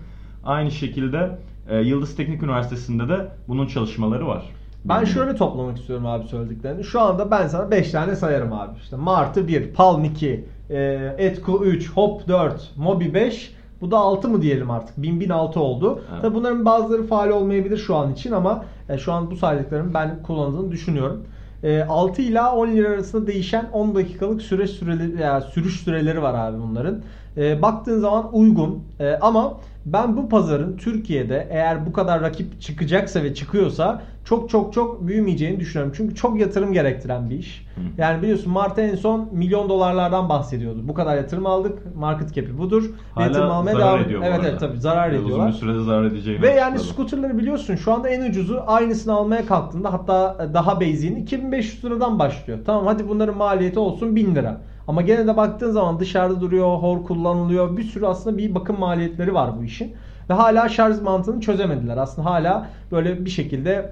Aynı 0.46 0.72
şekilde 0.72 1.38
e, 1.70 1.78
Yıldız 1.78 2.16
Teknik 2.16 2.44
Üniversitesi'nde 2.44 3.10
de 3.10 3.28
bunun 3.48 3.68
çalışmaları 3.68 4.28
var. 4.28 4.44
Ben 4.86 5.04
şöyle 5.04 5.36
toplamak 5.36 5.78
istiyorum 5.78 6.06
abi 6.06 6.28
söylediklerini. 6.28 6.84
Şu 6.84 7.02
anda 7.02 7.32
ben 7.32 7.48
sana 7.48 7.72
5 7.72 7.92
tane 7.92 8.16
sayarım 8.16 8.54
abi. 8.54 8.78
İşte 8.84 8.96
Martı 8.96 9.48
1, 9.48 9.74
Palm 9.74 10.04
2, 10.04 10.46
e, 10.70 11.16
Etku 11.18 11.66
3, 11.66 11.92
Hop 11.92 12.28
4, 12.28 12.72
Mobi 12.78 13.14
5. 13.14 13.56
Bu 13.82 13.92
da 13.92 13.98
6 13.98 14.30
mı 14.30 14.42
diyelim 14.42 14.72
artık? 14.72 14.98
1000 14.98 15.20
1006 15.20 15.60
oldu. 15.60 16.02
Evet. 16.12 16.22
Tabi 16.22 16.36
bunların 16.36 16.66
bazıları 16.66 17.04
faal 17.04 17.30
olmayabilir 17.30 17.78
şu 17.78 17.96
an 17.96 18.14
için 18.14 18.32
ama 18.32 18.66
e, 18.90 18.98
şu 18.98 19.14
an 19.14 19.32
bu 19.32 19.36
saydıklarımı 19.36 19.94
ben 19.94 20.24
kullanıldığını 20.24 20.72
düşünüyorum. 20.72 21.24
E, 21.64 21.84
6 21.84 22.22
ila 22.22 22.56
10 22.56 22.68
lira 22.68 22.90
arasında 22.90 23.28
değişen 23.28 23.66
10 23.74 23.96
dakikalık 23.96 24.42
süreç 24.42 24.70
süreleri 24.70 25.22
yani 25.22 25.44
sürüş 25.44 25.80
süreleri 25.80 26.22
var 26.22 26.34
abi 26.48 26.58
bunların. 26.62 27.02
E, 27.38 27.62
baktığın 27.62 28.00
zaman 28.00 28.30
uygun 28.36 28.84
E, 29.00 29.14
ama 29.22 29.60
ben 29.86 30.18
bu 30.18 30.30
pazarın 30.30 30.78
Türkiye'de 30.78 31.48
eğer 31.52 31.86
bu 31.86 31.94
kadar 31.94 32.22
rakip 32.22 32.62
çıkacaksa 32.62 33.24
ve 33.24 33.34
çıkıyorsa 33.34 34.02
çok 34.26 34.50
çok 34.50 34.74
çok 34.74 35.08
büyümeyeceğini 35.08 35.60
düşünüyorum. 35.60 35.94
Çünkü 35.98 36.16
çok 36.16 36.40
yatırım 36.40 36.74
gerektiren 36.74 37.30
bir 37.30 37.36
iş. 37.40 37.66
Yani 37.98 38.22
biliyorsun 38.22 38.54
Mart'a 38.54 38.82
en 38.82 38.96
son 38.96 39.30
milyon 39.32 39.70
dolarlardan 39.70 40.30
bahsediyordu. 40.30 40.80
Bu 40.88 40.94
kadar 40.94 41.18
yatırım 41.18 41.46
aldık. 41.46 41.96
Market 41.96 42.34
cap'i 42.34 42.58
budur. 42.58 42.84
Hala 43.16 43.26
yatırım 43.26 43.52
almaya 43.52 43.74
zarar 43.74 43.88
devam 43.94 44.00
ediyor 44.06 44.22
bu 44.22 44.26
Evet 44.26 44.36
arada. 44.40 44.50
evet 44.50 44.60
tabii 44.60 44.78
zarar 44.80 45.12
Ve 45.12 45.16
ediyorlar. 45.16 45.38
Uzun 45.38 45.48
bir 45.48 45.54
sürede 45.54 45.84
zarar 45.84 46.04
edeceğini 46.06 46.42
Ve 46.42 46.50
yani 46.50 46.76
açıkladı. 46.76 46.94
scooterları 46.94 47.38
biliyorsun 47.38 47.76
şu 47.76 47.94
anda 47.94 48.10
en 48.10 48.30
ucuzu 48.30 48.64
aynısını 48.68 49.14
almaya 49.14 49.46
kalktığında 49.46 49.94
hatta 49.94 50.48
daha 50.54 50.82
basic'ini 50.82 51.20
2500 51.20 51.86
liradan 51.86 52.20
başlıyor. 52.20 52.60
Tamam 52.66 52.86
hadi 52.88 53.08
bunların 53.10 53.38
maliyeti 53.38 53.80
olsun 53.80 54.16
1000 54.16 54.36
lira. 54.36 54.62
Ama 54.88 55.02
gene 55.02 55.28
de 55.28 55.38
baktığın 55.38 55.72
zaman 55.72 56.00
dışarıda 56.00 56.42
duruyor, 56.42 56.78
hor 56.78 57.04
kullanılıyor. 57.04 57.78
Bir 57.78 57.84
sürü 57.84 58.06
aslında 58.06 58.38
bir 58.38 58.56
bakım 58.56 58.80
maliyetleri 58.80 59.34
var 59.34 59.60
bu 59.60 59.64
işin. 59.64 59.94
Ve 60.30 60.34
hala 60.34 60.70
şarj 60.70 61.02
mantığını 61.02 61.42
çözemediler. 61.42 61.98
Aslında 61.98 62.30
hala 62.30 62.68
böyle 62.92 63.26
bir 63.26 63.30
şekilde 63.30 63.92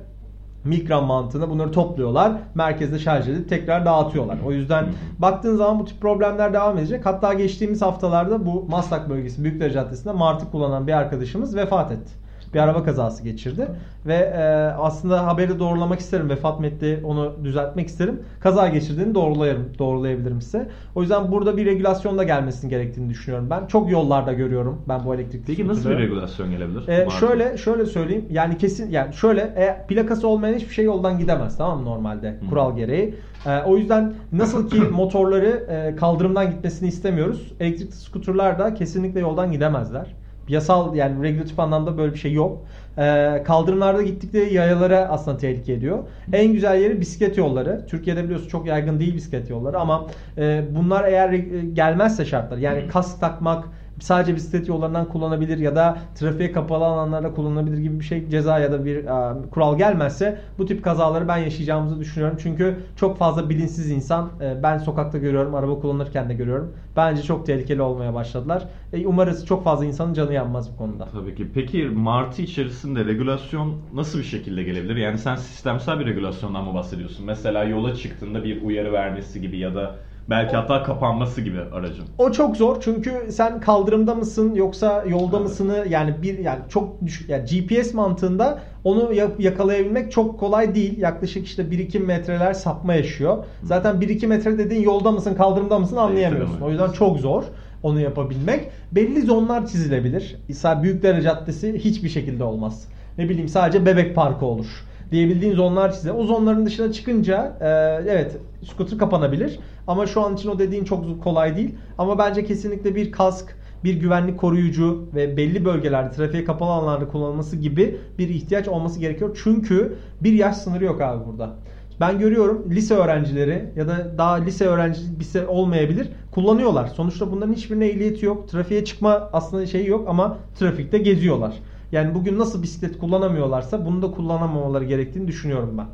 mikron 0.63 1.05
mantığında 1.05 1.49
bunları 1.49 1.71
topluyorlar. 1.71 2.33
Merkezde 2.55 2.99
şarj 2.99 3.29
edip 3.29 3.49
tekrar 3.49 3.85
dağıtıyorlar. 3.85 4.37
O 4.45 4.51
yüzden 4.51 4.85
baktığın 5.19 5.55
zaman 5.55 5.79
bu 5.79 5.85
tip 5.85 6.01
problemler 6.01 6.53
devam 6.53 6.77
edecek. 6.77 7.05
Hatta 7.05 7.33
geçtiğimiz 7.33 7.81
haftalarda 7.81 8.45
bu 8.45 8.65
Maslak 8.69 9.09
bölgesi 9.09 9.43
Büyükdere 9.43 9.73
Caddesi'nde 9.73 10.13
Martı 10.13 10.51
kullanan 10.51 10.87
bir 10.87 10.93
arkadaşımız 10.93 11.55
vefat 11.55 11.91
etti. 11.91 12.20
Bir 12.53 12.59
araba 12.59 12.83
kazası 12.83 13.23
geçirdi. 13.23 13.67
Ve 14.05 14.15
e, 14.15 14.41
aslında 14.79 15.27
haberi 15.27 15.59
doğrulamak 15.59 15.99
isterim. 15.99 16.29
Vefat 16.29 16.59
metni 16.59 16.99
onu 17.03 17.33
düzeltmek 17.43 17.87
isterim. 17.87 18.19
Kaza 18.39 18.67
geçirdiğini 18.67 19.15
doğrulayarım, 19.15 19.69
doğrulayabilirim 19.79 20.41
size. 20.41 20.69
O 20.95 21.01
yüzden 21.01 21.31
burada 21.31 21.57
bir 21.57 21.65
regülasyon 21.65 22.17
da 22.17 22.23
gelmesinin 22.23 22.69
gerektiğini 22.69 23.09
düşünüyorum 23.09 23.49
ben. 23.49 23.67
Çok 23.67 23.91
yollarda 23.91 24.33
görüyorum 24.33 24.81
ben 24.87 25.05
bu 25.05 25.15
elektrikli 25.15 25.45
Peki 25.47 25.67
nasıl 25.67 25.89
bir 25.89 25.97
regülasyon 25.97 26.51
gelebilir? 26.51 26.87
Martı? 27.03 27.17
şöyle 27.17 27.57
şöyle 27.57 27.85
söyleyeyim. 27.85 28.25
Yani 28.29 28.57
kesin 28.57 28.91
yani 28.91 29.13
şöyle 29.13 29.41
e, 29.41 29.85
plakası 29.87 30.27
olmayan 30.27 30.53
hiçbir 30.53 30.73
şey 30.73 30.85
yoldan 30.85 31.19
gidemez 31.19 31.57
tamam 31.57 31.79
mı 31.79 31.85
normalde 31.85 32.39
kural 32.49 32.75
gereği. 32.75 33.15
Ee, 33.45 33.61
o 33.65 33.77
yüzden 33.77 34.13
nasıl 34.31 34.69
ki 34.69 34.81
motorları 34.91 35.65
e, 35.69 35.95
kaldırımdan 35.95 36.51
gitmesini 36.51 36.89
istemiyoruz. 36.89 37.53
Elektrikli 37.59 37.95
skuterlar 37.95 38.59
da 38.59 38.73
kesinlikle 38.73 39.19
yoldan 39.19 39.51
gidemezler. 39.51 40.15
Yasal 40.51 40.95
yani 40.95 41.23
regülatif 41.23 41.59
anlamda 41.59 41.97
böyle 41.97 42.13
bir 42.13 42.19
şey 42.19 42.33
yok. 42.33 42.65
Ee, 42.97 43.43
kaldırımlarda 43.45 44.01
gittikleri 44.01 44.53
yayalara 44.53 44.97
aslında 44.97 45.37
tehlike 45.37 45.73
ediyor. 45.73 45.99
En 46.33 46.53
güzel 46.53 46.81
yeri 46.81 46.99
bisiklet 47.01 47.37
yolları. 47.37 47.85
Türkiye'de 47.87 48.23
biliyorsun 48.23 48.47
çok 48.47 48.65
yaygın 48.65 48.99
değil 48.99 49.15
bisiklet 49.15 49.49
yolları 49.49 49.79
ama 49.79 50.07
e, 50.37 50.63
bunlar 50.75 51.07
eğer 51.07 51.31
e, 51.33 51.37
gelmezse 51.73 52.25
şartlar 52.25 52.57
yani 52.57 52.87
kask 52.87 53.19
takmak, 53.19 53.65
sadece 54.01 54.35
bisiklet 54.35 54.67
yollarından 54.67 55.05
kullanabilir 55.09 55.57
ya 55.57 55.75
da 55.75 55.97
trafiğe 56.15 56.51
kapalı 56.51 56.85
alanlarda 56.85 57.33
kullanılabilir 57.33 57.77
gibi 57.77 57.99
bir 57.99 58.05
şey 58.05 58.29
ceza 58.29 58.59
ya 58.59 58.71
da 58.71 58.85
bir 58.85 58.95
e, 58.95 59.49
kural 59.49 59.77
gelmezse 59.77 60.41
bu 60.57 60.65
tip 60.65 60.83
kazaları 60.83 61.27
ben 61.27 61.37
yaşayacağımızı 61.37 61.99
düşünüyorum. 61.99 62.37
Çünkü 62.41 62.75
çok 62.95 63.17
fazla 63.17 63.49
bilinçsiz 63.49 63.91
insan 63.91 64.29
e, 64.41 64.63
ben 64.63 64.77
sokakta 64.77 65.17
görüyorum, 65.17 65.55
araba 65.55 65.79
kullanırken 65.79 66.29
de 66.29 66.33
görüyorum. 66.33 66.73
Bence 66.95 67.21
çok 67.21 67.45
tehlikeli 67.45 67.81
olmaya 67.81 68.13
başladılar. 68.13 68.67
E, 68.93 69.07
umarız 69.07 69.45
çok 69.45 69.63
fazla 69.63 69.85
insanın 69.85 70.13
canı 70.13 70.33
yanmaz 70.33 70.73
bu 70.73 70.77
konuda. 70.77 71.05
Tabii 71.05 71.35
ki. 71.35 71.47
Peki 71.53 71.85
Martı 71.85 72.41
içerisinde 72.41 73.05
regülasyon 73.05 73.77
nasıl 73.93 74.19
bir 74.19 74.23
şekilde 74.23 74.63
gelebilir? 74.63 74.95
Yani 74.95 75.17
sen 75.17 75.35
sistemsel 75.35 75.99
bir 75.99 76.05
regülasyondan 76.05 76.63
mı 76.65 76.73
bahsediyorsun? 76.73 77.25
Mesela 77.25 77.63
yola 77.63 77.95
çıktığında 77.95 78.43
bir 78.43 78.61
uyarı 78.61 78.93
vermesi 78.93 79.41
gibi 79.41 79.57
ya 79.57 79.75
da 79.75 79.95
belki 80.29 80.55
hatta 80.55 80.83
kapanması 80.83 81.41
gibi 81.41 81.59
aracın. 81.73 82.05
O 82.17 82.31
çok 82.31 82.57
zor 82.57 82.81
çünkü 82.81 83.11
sen 83.31 83.59
kaldırımda 83.59 84.15
mısın 84.15 84.55
yoksa 84.55 85.03
yolda 85.07 85.37
Evet. 85.37 85.47
mısını 85.49 85.85
yani 85.89 86.15
bir 86.21 86.39
yani 86.39 86.59
çok 86.69 87.05
düşük 87.05 87.29
yani 87.29 87.43
GPS 87.45 87.93
mantığında 87.93 88.59
onu 88.83 89.13
ya- 89.13 89.31
yakalayabilmek 89.39 90.11
çok 90.11 90.39
kolay 90.39 90.75
değil. 90.75 90.97
Yaklaşık 90.97 91.45
işte 91.45 91.63
1-2 91.71 91.99
metreler 91.99 92.53
sapma 92.53 92.93
yaşıyor. 92.93 93.43
Zaten 93.63 93.95
1-2 94.01 94.27
metre 94.27 94.57
dediğin 94.57 94.81
yolda 94.83 95.11
mısın 95.11 95.35
kaldırımda 95.35 95.79
mısın 95.79 95.97
anlayamıyorsun. 95.97 96.61
O 96.61 96.69
yüzden 96.69 96.91
çok 96.91 97.17
zor 97.19 97.43
onu 97.83 97.99
yapabilmek. 97.99 98.67
Belli 98.91 99.21
zonlar 99.21 99.67
çizilebilir. 99.67 100.35
İsa 100.49 100.83
Büyükdere 100.83 101.21
Caddesi 101.21 101.73
hiçbir 101.79 102.09
şekilde 102.09 102.43
olmaz. 102.43 102.87
Ne 103.17 103.29
bileyim 103.29 103.47
sadece 103.49 103.85
bebek 103.85 104.15
parkı 104.15 104.45
olur 104.45 104.65
diyebildiğin 105.11 105.55
zonlar 105.55 105.93
çize. 105.93 106.11
O 106.11 106.23
zonların 106.23 106.65
dışına 106.65 106.91
çıkınca 106.91 107.57
e, 107.61 107.67
evet 108.11 108.37
scooter 108.71 108.97
kapanabilir. 108.97 109.59
Ama 109.87 110.07
şu 110.07 110.21
an 110.21 110.35
için 110.35 110.49
o 110.49 110.59
dediğin 110.59 110.83
çok 110.83 111.23
kolay 111.23 111.55
değil. 111.55 111.75
Ama 111.97 112.17
bence 112.17 112.45
kesinlikle 112.45 112.95
bir 112.95 113.11
kask, 113.11 113.55
bir 113.83 113.93
güvenlik 113.93 114.39
koruyucu 114.39 115.09
ve 115.15 115.37
belli 115.37 115.65
bölgelerde 115.65 116.11
trafiğe 116.11 116.43
kapalı 116.43 116.71
alanlarda 116.71 117.07
kullanılması 117.07 117.55
gibi 117.55 117.97
bir 118.17 118.29
ihtiyaç 118.29 118.67
olması 118.67 118.99
gerekiyor. 118.99 119.39
Çünkü 119.43 119.95
bir 120.21 120.33
yaş 120.33 120.57
sınırı 120.57 120.85
yok 120.85 121.01
abi 121.01 121.25
burada. 121.25 121.55
Ben 121.99 122.19
görüyorum 122.19 122.65
lise 122.69 122.95
öğrencileri 122.95 123.69
ya 123.75 123.87
da 123.87 124.17
daha 124.17 124.33
lise 124.33 124.65
öğrencisi 124.65 125.45
olmayabilir 125.45 126.09
kullanıyorlar. 126.31 126.87
Sonuçta 126.87 127.31
bunların 127.31 127.53
hiçbirine 127.53 127.87
ehliyeti 127.87 128.25
yok. 128.25 128.49
Trafiğe 128.49 128.85
çıkma 128.85 129.29
aslında 129.33 129.65
şeyi 129.65 129.87
yok 129.87 130.09
ama 130.09 130.37
trafikte 130.59 130.97
geziyorlar. 130.97 131.53
Yani 131.91 132.15
bugün 132.15 132.39
nasıl 132.39 132.63
bisiklet 132.63 132.99
kullanamıyorlarsa 132.99 133.85
bunu 133.85 134.01
da 134.01 134.11
kullanamamaları 134.11 134.85
gerektiğini 134.85 135.27
düşünüyorum 135.27 135.75
ben. 135.77 135.85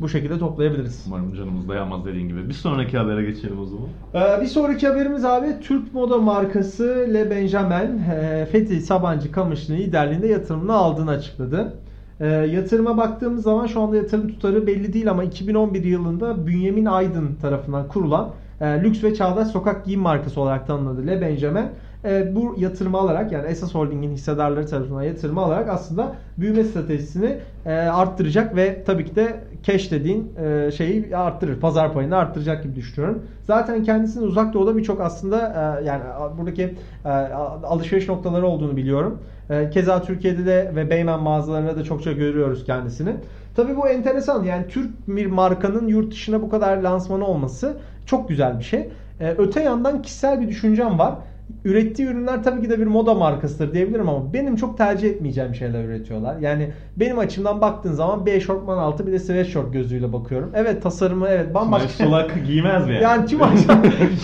Bu 0.00 0.08
şekilde 0.08 0.38
toplayabiliriz. 0.38 1.04
Umarım 1.06 1.34
canımız 1.34 1.68
dayanmaz 1.68 2.04
dediğin 2.04 2.28
gibi. 2.28 2.48
Bir 2.48 2.54
sonraki 2.54 2.98
habere 2.98 3.24
geçelim 3.24 3.60
o 3.60 3.64
zaman. 3.66 3.88
Ee, 4.14 4.42
bir 4.42 4.46
sonraki 4.46 4.88
haberimiz 4.88 5.24
abi 5.24 5.46
Türk 5.62 5.94
moda 5.94 6.18
markası 6.18 7.08
Le 7.14 7.30
Benjamin 7.30 7.98
e, 7.98 8.46
Fethi 8.52 8.80
Sabancı 8.80 9.32
Kamışlı 9.32 9.74
liderliğinde 9.74 10.26
yatırımını 10.26 10.72
aldığını 10.72 11.10
açıkladı. 11.10 11.74
E, 12.20 12.26
yatırıma 12.26 12.96
baktığımız 12.96 13.42
zaman 13.42 13.66
şu 13.66 13.80
anda 13.80 13.96
yatırım 13.96 14.28
tutarı 14.28 14.66
belli 14.66 14.92
değil 14.92 15.10
ama 15.10 15.24
2011 15.24 15.84
yılında 15.84 16.46
Bünyamin 16.46 16.84
Aydın 16.84 17.34
tarafından 17.42 17.88
kurulan 17.88 18.30
e, 18.60 18.66
lüks 18.82 19.04
ve 19.04 19.14
çağdaş 19.14 19.48
sokak 19.48 19.84
giyim 19.84 20.00
markası 20.00 20.40
olarak 20.40 20.66
tanımladı 20.66 21.06
Le 21.06 21.20
Benjamin. 21.20 21.66
E, 22.04 22.34
bu 22.34 22.54
yatırımı 22.58 22.98
alarak 22.98 23.32
yani 23.32 23.46
Esas 23.46 23.74
Holding'in 23.74 24.12
hissedarları 24.12 24.66
tarafından 24.66 25.02
yatırımı 25.02 25.40
alarak 25.40 25.68
aslında 25.68 26.14
büyüme 26.38 26.64
stratejisini 26.64 27.38
e, 27.66 27.72
arttıracak 27.72 28.56
ve 28.56 28.84
tabii 28.84 29.04
ki 29.04 29.16
de 29.16 29.40
cash 29.62 29.90
dediğin 29.90 30.32
e, 30.44 30.70
şeyi 30.70 31.16
arttırır. 31.16 31.60
Pazar 31.60 31.92
payını 31.92 32.16
arttıracak 32.16 32.62
gibi 32.62 32.76
düşünüyorum. 32.76 33.22
Zaten 33.42 33.84
kendisinin 33.84 34.26
uzak 34.26 34.54
doğuda 34.54 34.76
birçok 34.76 35.00
aslında 35.00 35.38
e, 35.80 35.84
yani 35.84 36.02
buradaki 36.38 36.74
e, 37.04 37.08
alışveriş 37.08 38.08
noktaları 38.08 38.46
olduğunu 38.46 38.76
biliyorum. 38.76 39.18
E, 39.50 39.70
keza 39.70 40.02
Türkiye'de 40.02 40.46
de 40.46 40.72
ve 40.76 40.90
Beymen 40.90 41.20
mağazalarında 41.20 41.76
da 41.76 41.84
çokça 41.84 42.12
görüyoruz 42.12 42.64
kendisini. 42.64 43.16
Tabii 43.56 43.76
bu 43.76 43.88
enteresan 43.88 44.44
yani 44.44 44.68
Türk 44.68 45.08
bir 45.08 45.26
markanın 45.26 45.86
yurt 45.86 46.12
dışına 46.12 46.42
bu 46.42 46.48
kadar 46.50 46.76
lansmanı 46.76 47.26
olması 47.26 47.76
çok 48.06 48.28
güzel 48.28 48.58
bir 48.58 48.64
şey. 48.64 48.88
E, 49.20 49.34
öte 49.38 49.62
yandan 49.62 50.02
kişisel 50.02 50.40
bir 50.40 50.48
düşüncem 50.48 50.98
var. 50.98 51.14
Ürettiği 51.64 52.08
ürünler 52.08 52.42
tabii 52.42 52.62
ki 52.62 52.70
de 52.70 52.80
bir 52.80 52.86
moda 52.86 53.14
markasıdır 53.14 53.72
diyebilirim 53.72 54.08
ama 54.08 54.32
benim 54.32 54.56
çok 54.56 54.78
tercih 54.78 55.08
etmeyeceğim 55.10 55.54
şeyler 55.54 55.84
üretiyorlar. 55.84 56.38
Yani 56.38 56.72
benim 56.96 57.18
açımdan 57.18 57.60
baktığın 57.60 57.92
zaman 57.92 58.26
bir 58.26 58.32
eşortman 58.32 58.78
altı 58.78 59.06
bir 59.06 59.12
de 59.12 59.18
sweatshirt 59.18 59.72
gözüyle 59.72 60.12
bakıyorum. 60.12 60.50
Evet 60.54 60.82
tasarımı 60.82 61.28
evet 61.28 61.54
bambaşka. 61.54 62.04
Solak 62.04 62.34
giymez 62.46 62.86
mi 62.86 62.92
yani? 62.94 63.02
Yani 63.02 63.26
tüm 63.26 63.40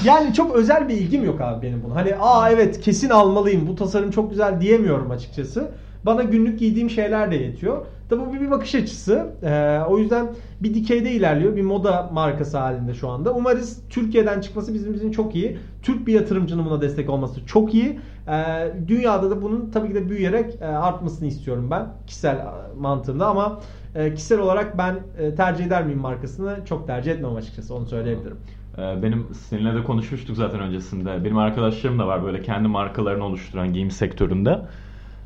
yani 0.04 0.34
çok 0.34 0.56
özel 0.56 0.88
bir 0.88 0.94
ilgim 0.94 1.24
yok 1.24 1.40
abi 1.40 1.66
benim 1.66 1.82
bunu. 1.82 1.94
Hani 1.94 2.14
aa 2.20 2.50
evet 2.50 2.80
kesin 2.80 3.10
almalıyım 3.10 3.66
bu 3.66 3.74
tasarım 3.74 4.10
çok 4.10 4.30
güzel 4.30 4.60
diyemiyorum 4.60 5.10
açıkçası. 5.10 5.70
Bana 6.06 6.22
günlük 6.22 6.58
giydiğim 6.58 6.90
şeyler 6.90 7.30
de 7.30 7.36
yetiyor. 7.36 7.86
Tabi 8.10 8.20
bu 8.20 8.32
bir 8.32 8.50
bakış 8.50 8.74
açısı. 8.74 9.26
Ee, 9.42 9.80
o 9.88 9.98
yüzden 9.98 10.26
bir 10.60 10.74
dikeyde 10.74 11.12
ilerliyor. 11.12 11.56
Bir 11.56 11.62
moda 11.62 12.10
markası 12.12 12.58
halinde 12.58 12.94
şu 12.94 13.08
anda. 13.08 13.34
Umarız 13.34 13.82
Türkiye'den 13.90 14.40
çıkması 14.40 14.74
bizim 14.74 14.94
için 14.94 15.10
çok 15.10 15.34
iyi. 15.34 15.58
Türk 15.82 16.06
bir 16.06 16.12
yatırımcının 16.12 16.64
buna 16.64 16.80
destek 16.80 17.10
olması 17.10 17.46
çok 17.46 17.74
iyi. 17.74 18.00
Ee, 18.28 18.72
dünyada 18.88 19.30
da 19.30 19.42
bunun 19.42 19.70
tabii 19.70 19.88
ki 19.88 19.94
de 19.94 20.10
büyüyerek 20.10 20.54
e, 20.60 20.66
artmasını 20.66 21.28
istiyorum 21.28 21.68
ben. 21.70 21.86
Kişisel 22.06 22.36
e, 22.36 22.44
mantığımda 22.80 23.26
ama 23.26 23.60
e, 23.94 24.14
kişisel 24.14 24.38
olarak 24.40 24.78
ben 24.78 24.98
e, 25.18 25.34
tercih 25.34 25.66
eder 25.66 25.84
miyim 25.84 26.00
markasını? 26.00 26.56
Çok 26.64 26.86
tercih 26.86 27.12
etmem 27.12 27.36
açıkçası. 27.36 27.74
Onu 27.74 27.86
söyleyebilirim. 27.86 28.36
Ee, 28.78 29.02
Benim 29.02 29.26
seninle 29.32 29.74
de 29.74 29.84
konuşmuştuk 29.84 30.36
zaten 30.36 30.60
öncesinde. 30.60 31.24
Benim 31.24 31.38
arkadaşlarım 31.38 31.98
da 31.98 32.06
var 32.06 32.24
böyle 32.24 32.42
kendi 32.42 32.68
markalarını 32.68 33.24
oluşturan 33.24 33.72
giyim 33.72 33.90
sektöründe. 33.90 34.58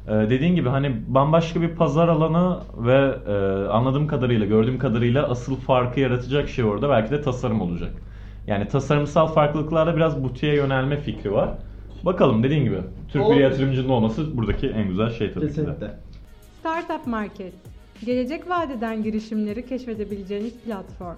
Ee, 0.09 0.13
dediğin 0.13 0.55
gibi 0.55 0.69
hani 0.69 0.97
bambaşka 1.07 1.61
bir 1.61 1.69
pazar 1.69 2.09
alanı 2.09 2.61
ve 2.77 3.15
e, 3.27 3.69
anladığım 3.69 4.07
kadarıyla, 4.07 4.47
gördüğüm 4.47 4.79
kadarıyla 4.79 5.29
asıl 5.29 5.57
farkı 5.57 6.01
yaratacak 6.01 6.49
şey 6.49 6.65
orada 6.65 6.89
belki 6.89 7.11
de 7.11 7.23
tasarım 7.23 7.61
olacak. 7.61 7.93
Yani 8.47 8.69
tasarımsal 8.69 9.27
farklılıklarla 9.27 9.97
biraz 9.97 10.25
butiğe 10.25 10.55
yönelme 10.55 10.97
fikri 10.97 11.33
var. 11.33 11.59
Bakalım 12.03 12.43
dediğin 12.43 12.65
gibi 12.65 12.79
Türk 13.09 13.23
Olur. 13.23 13.37
bir 13.37 13.41
yatırımcının 13.41 13.89
olması 13.89 14.37
buradaki 14.37 14.67
en 14.69 14.89
güzel 14.89 15.11
şey 15.11 15.33
tabii 15.33 15.41
ki 15.41 15.43
de. 15.43 15.47
Kesinlikle. 15.47 15.95
Startup 16.61 17.07
Market, 17.07 17.55
gelecek 18.07 18.51
vadeden 18.51 19.03
girişimleri 19.03 19.67
keşfedebileceğiniz 19.67 20.61
platform. 20.61 21.17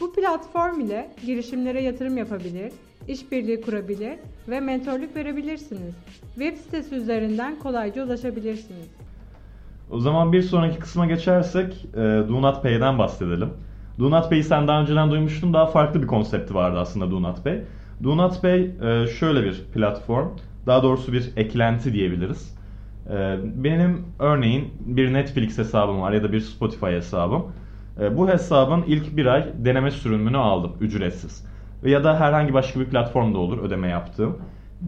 Bu 0.00 0.12
platform 0.12 0.80
ile 0.80 1.10
girişimlere 1.26 1.82
yatırım 1.82 2.16
yapabilir, 2.16 2.72
işbirliği 3.08 3.60
kurabilir 3.60 4.18
ve 4.48 4.60
mentorluk 4.60 5.16
verebilirsiniz. 5.16 5.94
Web 6.34 6.56
sitesi 6.56 6.94
üzerinden 6.94 7.58
kolayca 7.58 8.04
ulaşabilirsiniz. 8.04 8.90
O 9.90 10.00
zaman 10.00 10.32
bir 10.32 10.42
sonraki 10.42 10.78
kısma 10.78 11.06
geçersek 11.06 11.86
e, 11.94 11.98
Do 11.98 12.42
Not 12.42 12.62
Pay'den 12.62 12.98
bahsedelim. 12.98 13.50
Do 13.98 14.10
Not 14.10 14.30
Pay'i 14.30 14.44
sen 14.44 14.68
daha 14.68 14.80
önceden 14.80 15.10
duymuştun. 15.10 15.52
Daha 15.52 15.66
farklı 15.66 16.02
bir 16.02 16.06
konsepti 16.06 16.54
vardı 16.54 16.78
aslında 16.78 17.10
Do 17.10 17.22
Not 17.22 17.44
Pay. 17.44 17.60
Do 18.04 18.16
Not 18.16 18.42
Pay 18.42 18.60
e, 18.62 19.06
şöyle 19.06 19.44
bir 19.44 19.64
platform. 19.74 20.28
Daha 20.66 20.82
doğrusu 20.82 21.12
bir 21.12 21.32
eklenti 21.36 21.92
diyebiliriz. 21.92 22.56
E, 23.10 23.36
benim 23.54 24.04
örneğin 24.18 24.72
bir 24.80 25.12
Netflix 25.12 25.58
hesabım 25.58 26.00
var 26.00 26.12
ya 26.12 26.22
da 26.22 26.32
bir 26.32 26.40
Spotify 26.40 26.86
hesabım. 26.86 27.52
E, 28.00 28.16
bu 28.16 28.28
hesabın 28.28 28.82
ilk 28.86 29.16
bir 29.16 29.26
ay 29.26 29.44
deneme 29.58 29.90
sürümünü 29.90 30.36
aldım 30.36 30.72
ücretsiz. 30.80 31.44
Ya 31.84 32.04
da 32.04 32.20
herhangi 32.20 32.54
başka 32.54 32.80
bir 32.80 32.84
platformda 32.84 33.38
olur 33.38 33.58
ödeme 33.58 33.88
yaptığım. 33.88 34.38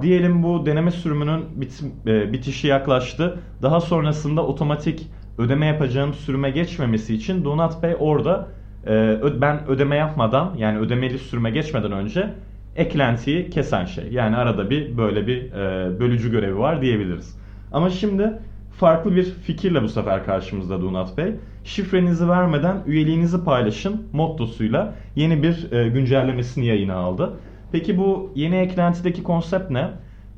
Diyelim 0.00 0.42
bu 0.42 0.66
deneme 0.66 0.90
sürümünün 0.90 1.44
bit- 1.56 1.84
e, 2.06 2.32
bitişi 2.32 2.66
yaklaştı. 2.66 3.38
Daha 3.62 3.80
sonrasında 3.80 4.46
otomatik 4.46 5.06
ödeme 5.38 5.66
yapacağım 5.66 6.14
sürüme 6.14 6.50
geçmemesi 6.50 7.14
için 7.14 7.44
Donut 7.44 7.80
Pay 7.80 7.96
orada 7.98 8.48
e, 8.86 9.18
ben 9.40 9.66
ödeme 9.68 9.96
yapmadan 9.96 10.54
yani 10.58 10.78
ödemeli 10.78 11.18
sürüme 11.18 11.50
geçmeden 11.50 11.92
önce 11.92 12.30
eklentiyi 12.76 13.50
kesen 13.50 13.84
şey. 13.84 14.04
Yani 14.12 14.36
arada 14.36 14.70
bir 14.70 14.96
böyle 14.96 15.26
bir 15.26 15.52
bölücü 16.00 16.30
görevi 16.30 16.58
var 16.58 16.82
diyebiliriz. 16.82 17.38
Ama 17.72 17.90
şimdi 17.90 18.32
farklı 18.78 19.16
bir 19.16 19.24
fikirle 19.24 19.82
bu 19.82 19.88
sefer 19.88 20.24
karşımızda 20.24 20.82
Donut 20.82 21.16
Bey. 21.16 21.34
Şifrenizi 21.68 22.28
vermeden 22.28 22.82
üyeliğinizi 22.86 23.44
paylaşın 23.44 24.06
mottosuyla 24.12 24.94
yeni 25.16 25.42
bir 25.42 25.72
e, 25.72 25.88
güncellemesini 25.88 26.66
yayına 26.66 26.94
aldı. 26.94 27.32
Peki 27.72 27.98
bu 27.98 28.32
yeni 28.34 28.56
eklentideki 28.56 29.22
konsept 29.22 29.70
ne? 29.70 29.90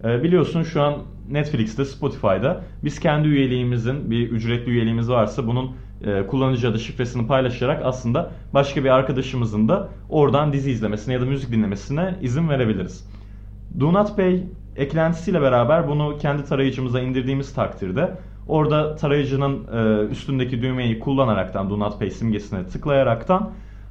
E, 0.04 0.22
biliyorsun 0.22 0.62
şu 0.62 0.82
an 0.82 0.94
Netflix'te, 1.30 1.84
Spotify'da 1.84 2.64
biz 2.84 3.00
kendi 3.00 3.28
üyeliğimizin 3.28 4.10
bir 4.10 4.30
ücretli 4.30 4.70
üyeliğimiz 4.70 5.10
varsa 5.10 5.46
bunun 5.46 5.70
e, 6.04 6.26
kullanıcı 6.26 6.68
adı 6.68 6.78
şifresini 6.78 7.26
paylaşarak 7.26 7.82
aslında 7.84 8.30
başka 8.54 8.84
bir 8.84 8.90
arkadaşımızın 8.90 9.68
da 9.68 9.88
oradan 10.08 10.52
dizi 10.52 10.70
izlemesine 10.70 11.14
ya 11.14 11.20
da 11.20 11.24
müzik 11.24 11.52
dinlemesine 11.52 12.14
izin 12.22 12.48
verebiliriz. 12.48 13.10
Do 13.80 13.92
Not 13.92 14.16
Pay 14.16 14.42
eklentisiyle 14.76 15.40
beraber 15.42 15.88
bunu 15.88 16.18
kendi 16.18 16.44
tarayıcımıza 16.44 17.00
indirdiğimiz 17.00 17.54
takdirde 17.54 18.10
orada 18.50 18.96
tarayıcının 18.96 19.66
e, 19.72 20.06
üstündeki 20.10 20.62
düğmeyi 20.62 20.98
kullanaraktan 20.98 21.70
Do 21.70 21.78
Not 21.78 21.98
Pay 21.98 22.10
simgesine 22.10 22.66
tıklayaraktan 22.66 23.50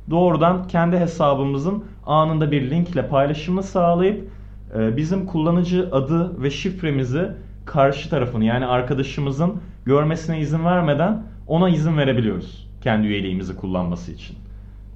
doğrudan 0.10 0.68
kendi 0.68 0.98
hesabımızın 0.98 1.84
anında 2.06 2.52
bir 2.52 2.70
linkle 2.72 3.08
paylaşımını 3.08 3.64
sağlayıp 3.64 4.30
e, 4.78 4.98
bizim 4.98 5.26
kullanıcı 5.26 5.90
adı 5.92 6.44
ve 6.44 6.52
şifremizi 6.52 7.32
karşı 7.66 8.10
tarafın 8.10 8.42
yani 8.42 8.66
arkadaşımızın 8.66 9.62
görmesine 9.86 10.40
izin 10.40 10.66
vermeden 10.66 11.24
ona 11.48 11.70
izin 11.70 11.98
verebiliyoruz 11.98 12.70
kendi 12.82 13.08
üyeliğimizi 13.08 13.56
kullanması 13.56 14.12
için. 14.12 14.38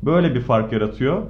Böyle 0.03 0.36
bir 0.36 0.41
fark 0.41 0.74
yaratıyor. 0.74 1.22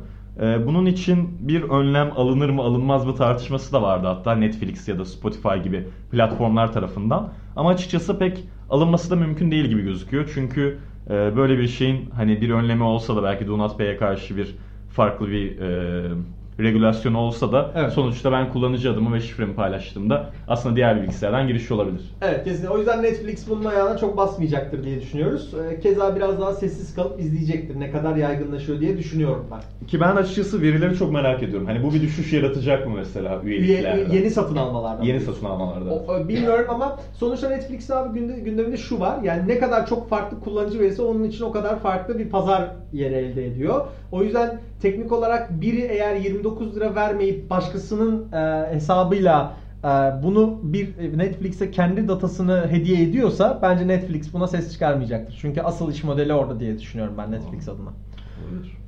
Ee, 0.42 0.68
Bunun 0.68 0.86
için 0.86 1.30
bir 1.40 1.64
önlem 1.64 2.12
alınır 2.16 2.50
mı 2.50 2.62
alınmaz 2.62 3.06
mı 3.06 3.16
tartışması 3.16 3.74
da 3.74 3.82
vardı 3.82 4.08
hatta 4.08 4.36
Netflix 4.36 4.88
ya 4.88 5.00
da 5.00 5.06
Spotify 5.06 5.56
gibi 5.64 5.88
platformlar 6.12 6.74
tarafından. 6.74 7.34
Ama 7.56 7.70
açıkçası 7.70 8.20
pek 8.20 8.44
alınması 8.70 9.12
da 9.12 9.16
mümkün 9.16 9.52
değil 9.52 9.66
gibi 9.66 9.82
gözüküyor. 9.82 10.32
Çünkü 10.34 10.78
e, 11.10 11.36
böyle 11.36 11.58
bir 11.58 11.68
şeyin 11.68 12.10
hani 12.10 12.42
bir 12.42 12.50
önlemi 12.50 12.84
olsa 12.84 13.16
da 13.16 13.24
belki 13.24 13.48
Do 13.48 13.58
Not 13.58 13.78
Pay'e 13.78 13.98
karşı 13.98 14.38
bir 14.38 14.56
farklı 14.90 15.28
bir 15.28 15.58
e, 16.60 16.64
regülasyon 16.64 17.14
olsa 17.14 17.52
da 17.52 17.72
Evet. 17.76 17.94
sonuçta 17.94 18.32
ben 18.32 18.50
kullanıcı 18.52 18.92
adımı 18.92 19.14
ve 19.16 19.20
şifremi 19.20 19.54
paylaştığımda 19.56 20.30
aslında 20.48 20.76
diğer 20.76 21.02
bilgisayardan 21.02 21.48
giriş 21.48 21.72
olabilir. 21.72 22.12
Evet 22.22 22.44
kesinlikle. 22.44 22.70
O 22.70 22.78
yüzden 22.78 23.04
Netflix 23.04 23.50
bunun 23.50 23.66
ayağına 23.66 23.98
çok 23.98 24.18
basmayacaktır 24.18 24.84
diye 24.84 25.02
düşünüyoruz. 25.02 25.54
Ee, 25.54 25.80
Keza 25.80 26.16
biraz 26.16 26.42
daha 26.42 26.54
sessiz 26.54 26.96
kalıp 26.96 27.20
izleyecektir. 27.20 27.80
Ne 27.80 27.92
kadar 27.92 28.16
yaygınlaşıyor 28.16 28.80
diye 28.80 28.98
düşünüyorum 28.98 29.46
ben. 29.52 29.88
Ki 29.88 30.00
ben 30.00 30.16
açıkçası 30.16 30.62
verileri 30.62 30.96
çok 30.96 31.12
merak 31.14 31.44
ediyorum. 31.44 31.68
Hani 31.68 31.84
bu 31.84 31.94
bir 31.94 32.02
düşüş 32.02 32.34
yaratacak 32.34 32.88
mı 32.88 32.94
mesela 32.96 33.42
Üye, 33.44 33.58
üyeliklerde? 33.60 34.16
yeni 34.16 34.30
satın 34.30 34.56
almalardan. 34.56 35.04
Yeni 35.04 35.20
satın 35.20 35.46
almalarda. 35.46 35.94
O- 35.94 36.28
bilmiyorum 36.28 36.66
ama 36.70 37.00
sonuçta 37.14 37.50
Netflix'in 37.50 37.94
abi 37.94 38.20
günde, 38.20 38.40
gündeminde 38.40 38.78
şu 38.78 39.00
var. 39.00 39.20
Yani 39.24 39.48
ne 39.48 39.60
kadar 39.60 39.88
çok 39.88 40.10
farklı 40.10 40.40
kullanıcı 40.40 40.80
verisi 40.80 41.02
onun 41.02 41.24
için 41.24 41.44
o 41.44 41.52
kadar 41.52 41.80
farklı 41.80 42.20
bir 42.20 42.30
pazar 42.30 42.70
yeri 42.94 43.14
elde 43.14 43.46
ediyor. 43.48 43.86
O 44.12 44.24
yüzden 44.24 44.60
teknik 44.84 45.12
olarak 45.12 45.62
biri 45.62 45.82
eğer 45.82 46.16
29 46.16 46.76
lira 46.76 46.96
vermeyip 46.96 47.50
başkasının 47.50 48.32
e, 48.32 48.74
hesabıyla 48.74 49.54
e, 49.84 49.88
bunu 50.24 50.60
bir 50.64 51.18
Netflix'e 51.18 51.72
kendi 51.72 52.08
datasını 52.08 52.68
hediye 52.72 53.04
ediyorsa 53.04 53.60
bence 53.62 53.88
Netflix 53.88 54.34
buna 54.34 54.48
ses 54.48 54.74
çıkarmayacaktır. 54.74 55.38
Çünkü 55.42 55.62
asıl 55.62 55.92
iş 55.92 56.04
modeli 56.04 56.34
orada 56.34 56.60
diye 56.60 56.80
düşünüyorum 56.80 57.16
ben 57.18 57.32
Netflix 57.32 57.70
adına. 57.70 57.90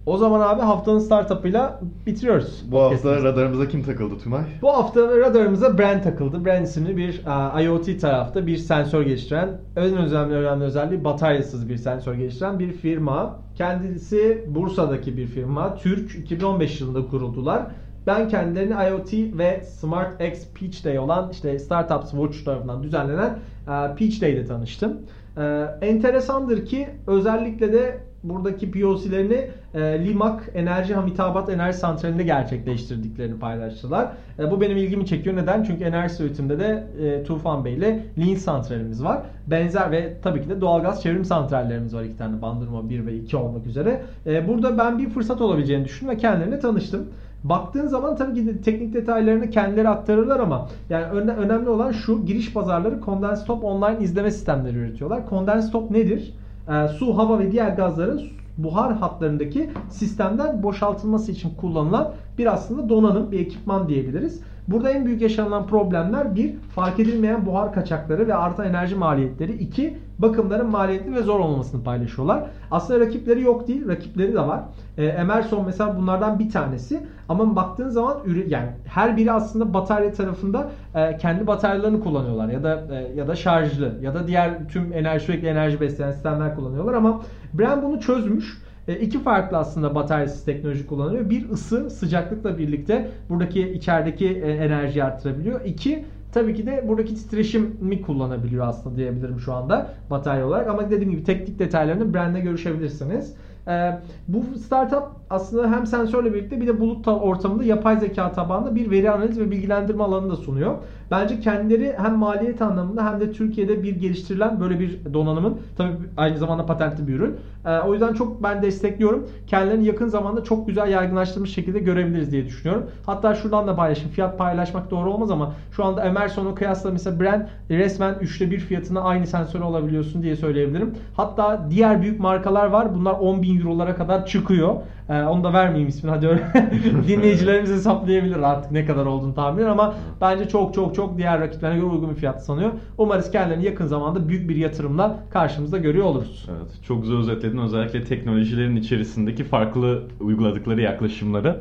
O 0.05 0.17
zaman 0.17 0.41
abi 0.41 0.61
haftanın 0.61 0.99
startup'ıyla 0.99 1.79
bitiriyoruz. 2.05 2.63
Bu 2.71 2.79
hafta 2.81 3.23
radarımıza 3.23 3.67
kim 3.67 3.83
takıldı 3.83 4.19
Tümay? 4.19 4.41
Bu 4.61 4.69
hafta 4.69 5.17
radarımıza 5.17 5.77
Brand 5.77 6.03
takıldı. 6.03 6.45
Brand 6.45 6.65
isimli 6.65 6.97
bir 6.97 7.21
e, 7.57 7.63
IoT 7.63 8.01
tarafta 8.01 8.47
bir 8.47 8.57
sensör 8.57 9.01
geliştiren, 9.01 9.49
en 9.75 9.97
önemli 9.97 10.35
önemli 10.35 10.63
özelliği 10.63 11.03
bataryasız 11.03 11.69
bir 11.69 11.77
sensör 11.77 12.13
geliştiren 12.13 12.59
bir 12.59 12.71
firma. 12.71 13.39
Kendisi 13.55 14.45
Bursa'daki 14.47 15.17
bir 15.17 15.27
firma. 15.27 15.75
Türk 15.75 16.15
2015 16.15 16.81
yılında 16.81 17.07
kuruldular. 17.07 17.61
Ben 18.07 18.27
kendilerini 18.27 18.73
IoT 18.89 19.13
ve 19.13 19.63
Smart 19.63 20.21
X 20.21 20.47
Peach 20.59 20.85
Day 20.85 20.99
olan 20.99 21.29
işte 21.31 21.59
Startups 21.59 22.11
Watch 22.11 22.45
tarafından 22.45 22.83
düzenlenen 22.83 23.39
e, 23.67 23.95
Peach 23.95 24.21
Day'de 24.21 24.45
tanıştım. 24.45 24.97
E, 25.37 25.65
enteresandır 25.81 26.65
ki 26.65 26.87
özellikle 27.07 27.73
de 27.73 27.99
buradaki 28.29 28.71
POC'lerini 28.71 29.47
e, 29.73 30.05
Limak 30.05 30.49
Enerji 30.55 30.93
Hamitabat 30.95 31.49
Enerji 31.49 31.77
Santrali'nde 31.77 32.23
gerçekleştirdiklerini 32.23 33.39
paylaştılar. 33.39 34.07
E, 34.39 34.51
bu 34.51 34.61
benim 34.61 34.77
ilgimi 34.77 35.05
çekiyor. 35.05 35.35
Neden? 35.35 35.63
Çünkü 35.63 35.83
enerji 35.83 36.23
üretiminde 36.23 36.59
de 36.59 36.87
e, 37.01 37.23
Tufan 37.23 37.65
Bey 37.65 37.73
ile 37.73 38.05
Lean 38.17 38.35
santralimiz 38.35 39.03
var. 39.03 39.21
Benzer 39.47 39.91
ve 39.91 40.13
tabii 40.23 40.41
ki 40.41 40.49
de 40.49 40.61
doğalgaz 40.61 41.03
çevrim 41.03 41.25
santrallerimiz 41.25 41.95
var. 41.95 42.03
iki 42.03 42.17
tane 42.17 42.41
Bandırma 42.41 42.89
1 42.89 43.05
ve 43.05 43.15
2 43.15 43.37
olmak 43.37 43.67
üzere. 43.67 44.01
E, 44.25 44.47
burada 44.47 44.77
ben 44.77 44.99
bir 44.99 45.09
fırsat 45.09 45.41
olabileceğini 45.41 45.85
düşündüm 45.85 46.13
ve 46.13 46.17
kendilerine 46.17 46.59
tanıştım. 46.59 47.05
Baktığın 47.43 47.87
zaman 47.87 48.15
tabii 48.15 48.33
ki 48.45 48.61
teknik 48.61 48.93
detaylarını 48.93 49.49
kendileri 49.49 49.89
aktarırlar 49.89 50.39
ama 50.39 50.69
yani 50.89 51.05
öne- 51.05 51.35
önemli 51.35 51.69
olan 51.69 51.91
şu 51.91 52.25
giriş 52.25 52.53
pazarları 52.53 53.01
Condensed 53.05 53.45
Top 53.45 53.63
online 53.63 53.97
izleme 53.99 54.31
sistemleri 54.31 54.77
üretiyorlar. 54.77 55.21
Condensed 55.29 55.71
Top 55.71 55.91
nedir? 55.91 56.33
Ee, 56.69 56.87
su, 56.87 57.17
hava 57.17 57.39
ve 57.39 57.51
diğer 57.51 57.69
gazların 57.69 58.21
buhar 58.57 58.97
hatlarındaki 58.97 59.69
sistemden 59.89 60.63
boşaltılması 60.63 61.31
için 61.31 61.55
kullanılan 61.55 62.13
bir 62.37 62.53
aslında 62.53 62.89
donanım, 62.89 63.31
bir 63.31 63.39
ekipman 63.39 63.89
diyebiliriz. 63.89 64.41
Burada 64.67 64.89
en 64.89 65.05
büyük 65.05 65.21
yaşanılan 65.21 65.67
problemler 65.67 66.35
bir, 66.35 66.55
fark 66.75 66.99
edilmeyen 66.99 67.45
buhar 67.45 67.73
kaçakları 67.73 68.27
ve 68.27 68.35
artan 68.35 68.67
enerji 68.67 68.95
maliyetleri. 68.95 69.51
iki 69.51 69.97
bakımların 70.19 70.69
maliyetli 70.69 71.15
ve 71.15 71.23
zor 71.23 71.39
olmasını 71.39 71.83
paylaşıyorlar. 71.83 72.43
Aslında 72.71 72.99
rakipleri 72.99 73.41
yok 73.41 73.67
değil, 73.67 73.87
rakipleri 73.87 74.33
de 74.33 74.39
var. 74.39 74.61
Ee, 74.97 75.05
Emerson 75.05 75.65
mesela 75.65 75.97
bunlardan 75.97 76.39
bir 76.39 76.49
tanesi. 76.49 77.03
Ama 77.29 77.55
baktığın 77.55 77.89
zaman 77.89 78.17
yani 78.47 78.69
her 78.85 79.17
biri 79.17 79.31
aslında 79.31 79.73
batarya 79.73 80.13
tarafında 80.13 80.69
e, 80.95 81.17
kendi 81.17 81.47
bataryalarını 81.47 82.03
kullanıyorlar 82.03 82.47
ya 82.47 82.63
da 82.63 82.83
e, 82.91 83.15
ya 83.15 83.27
da 83.27 83.35
şarjlı 83.35 83.93
ya 84.01 84.13
da 84.13 84.27
diğer 84.27 84.69
tüm 84.69 84.93
enerji 84.93 85.25
sürekli 85.25 85.47
enerji 85.47 85.81
besleyen 85.81 86.11
sistemler 86.11 86.55
kullanıyorlar 86.55 86.93
ama 86.93 87.21
Brand 87.53 87.83
bunu 87.83 87.99
çözmüş. 87.99 88.64
E, 88.87 88.95
iki 88.99 89.19
farklı 89.23 89.57
aslında 89.57 89.95
bataryasız 89.95 90.45
teknoloji 90.45 90.87
kullanılıyor. 90.87 91.29
Bir 91.29 91.49
ısı, 91.49 91.89
sıcaklıkla 91.89 92.57
birlikte 92.57 93.07
buradaki 93.29 93.69
içerideki 93.73 94.27
e, 94.27 94.51
enerjiyi 94.51 95.03
arttırabiliyor. 95.03 95.65
İki 95.65 96.05
tabii 96.33 96.53
ki 96.55 96.65
de 96.65 96.85
buradaki 96.87 97.15
titreşimi 97.15 98.01
kullanabiliyor 98.01 98.67
aslında 98.67 98.95
diyebilirim 98.95 99.39
şu 99.39 99.53
anda 99.53 99.89
batarya 100.09 100.47
olarak. 100.47 100.67
Ama 100.67 100.91
dediğim 100.91 101.11
gibi 101.11 101.23
teknik 101.23 101.59
detaylarını 101.59 102.13
brand'e 102.13 102.39
görüşebilirsiniz. 102.39 103.35
E, 103.67 103.91
bu 104.27 104.59
startup 104.59 105.03
aslında 105.29 105.71
hem 105.71 105.85
sensörle 105.87 106.33
birlikte 106.33 106.61
bir 106.61 106.67
de 106.67 106.79
bulut 106.79 107.05
ta- 107.05 107.19
ortamında 107.19 107.63
yapay 107.63 107.99
zeka 107.99 108.31
tabanlı 108.31 108.75
bir 108.75 108.91
veri 108.91 109.11
analiz 109.11 109.39
ve 109.39 109.51
bilgilendirme 109.51 110.03
alanı 110.03 110.29
da 110.31 110.35
sunuyor. 110.35 110.77
Bence 111.11 111.39
kendileri 111.39 111.95
hem 111.97 112.15
maliyet 112.15 112.61
anlamında 112.61 113.05
hem 113.11 113.19
de 113.19 113.31
Türkiye'de 113.31 113.83
bir 113.83 113.95
geliştirilen 113.95 114.59
böyle 114.59 114.79
bir 114.79 115.13
donanımın 115.13 115.57
tabii 115.77 115.91
aynı 116.17 116.37
zamanda 116.37 116.65
patentli 116.65 117.07
bir 117.07 117.13
ürün. 117.13 117.35
Ee, 117.65 117.79
o 117.79 117.93
yüzden 117.93 118.13
çok 118.13 118.43
ben 118.43 118.61
destekliyorum. 118.61 119.27
Kendilerini 119.47 119.85
yakın 119.85 120.07
zamanda 120.07 120.43
çok 120.43 120.67
güzel 120.67 120.91
yaygınlaştırmış 120.91 121.53
şekilde 121.53 121.79
görebiliriz 121.79 122.31
diye 122.31 122.45
düşünüyorum. 122.45 122.89
Hatta 123.05 123.35
şuradan 123.35 123.67
da 123.67 123.75
paylaşayım. 123.75 124.11
Fiyat 124.11 124.37
paylaşmak 124.37 124.91
doğru 124.91 125.13
olmaz 125.13 125.31
ama 125.31 125.53
şu 125.71 125.85
anda 125.85 126.03
Emerson'u 126.03 126.55
kıyasla 126.55 126.91
mesela 126.91 127.19
Brand 127.19 127.41
resmen 127.69 128.15
üçte 128.21 128.51
bir 128.51 128.59
fiyatına 128.59 129.01
aynı 129.01 129.27
sensör 129.27 129.59
olabiliyorsun 129.59 130.23
diye 130.23 130.35
söyleyebilirim. 130.35 130.95
Hatta 131.13 131.67
diğer 131.69 132.01
büyük 132.01 132.19
markalar 132.19 132.65
var. 132.65 132.95
Bunlar 132.95 133.13
10 133.13 133.41
bin 133.41 133.59
eurolara 133.59 133.95
kadar 133.95 134.25
çıkıyor. 134.25 134.75
Ee, 135.09 135.23
onu 135.23 135.43
da 135.43 135.53
vermeyeyim 135.53 135.89
ismini 135.89 136.13
hadi 136.15 136.27
öyle. 136.27 136.51
Dinleyicilerimiz 137.07 137.71
hesaplayabilir 137.71 138.37
artık 138.37 138.71
ne 138.71 138.85
kadar 138.85 139.05
olduğunu 139.05 139.33
tahminen 139.33 139.67
ama 139.67 139.95
bence 140.21 140.47
çok 140.47 140.73
çok 140.73 140.95
çok 140.95 141.17
diğer 141.17 141.39
rakiplerine 141.39 141.79
göre 141.79 141.85
uygun 141.85 142.09
bir 142.09 142.15
fiyat 142.15 142.45
sanıyor. 142.45 142.71
Umarız 142.97 143.31
kendilerini 143.31 143.65
yakın 143.65 143.85
zamanda 143.85 144.29
büyük 144.29 144.49
bir 144.49 144.55
yatırımla 144.55 145.19
karşımızda 145.29 145.77
görüyor 145.77 146.05
oluruz. 146.05 146.49
Evet, 146.49 146.83
çok 146.87 147.01
güzel 147.01 147.17
özetledin. 147.17 147.57
Özellikle 147.57 148.03
teknolojilerin 148.03 148.75
içerisindeki 148.75 149.43
farklı 149.43 150.03
uyguladıkları 150.19 150.81
yaklaşımları. 150.81 151.59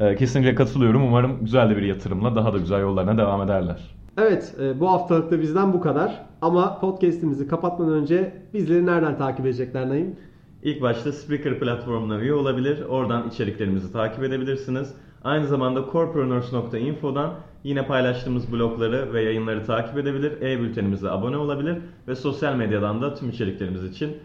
Ee, 0.00 0.16
kesinlikle 0.16 0.54
katılıyorum. 0.54 1.02
Umarım 1.02 1.38
güzel 1.40 1.70
de 1.70 1.76
bir 1.76 1.82
yatırımla 1.82 2.36
daha 2.36 2.52
da 2.52 2.58
güzel 2.58 2.80
yollarına 2.80 3.18
devam 3.18 3.42
ederler. 3.42 3.98
Evet, 4.18 4.54
e, 4.60 4.80
bu 4.80 4.90
haftalık 4.90 5.30
da 5.30 5.40
bizden 5.40 5.72
bu 5.72 5.80
kadar. 5.80 6.24
Ama 6.42 6.80
podcast'imizi 6.80 7.48
kapatmadan 7.48 7.92
önce 7.92 8.32
bizleri 8.54 8.86
nereden 8.86 9.18
takip 9.18 9.46
edecekler 9.46 9.88
Naim? 9.88 10.16
İlk 10.62 10.82
başta 10.82 11.12
Spreaker 11.12 11.58
platformuna 11.58 12.20
üye 12.20 12.34
olabilir. 12.34 12.82
Oradan 12.88 13.28
içeriklerimizi 13.28 13.92
takip 13.92 14.24
edebilirsiniz. 14.24 14.94
Aynı 15.24 15.46
zamanda 15.46 15.84
corepreneurs.info'dan 15.92 17.34
yine 17.64 17.86
paylaştığımız 17.86 18.52
blogları 18.52 19.12
ve 19.12 19.22
yayınları 19.22 19.64
takip 19.64 19.98
edebilir. 19.98 20.42
E-bültenimize 20.42 21.10
abone 21.10 21.36
olabilir 21.36 21.76
ve 22.08 22.14
sosyal 22.14 22.54
medyadan 22.54 23.02
da 23.02 23.14
tüm 23.14 23.30
içeriklerimiz 23.30 23.84
için 23.84 24.16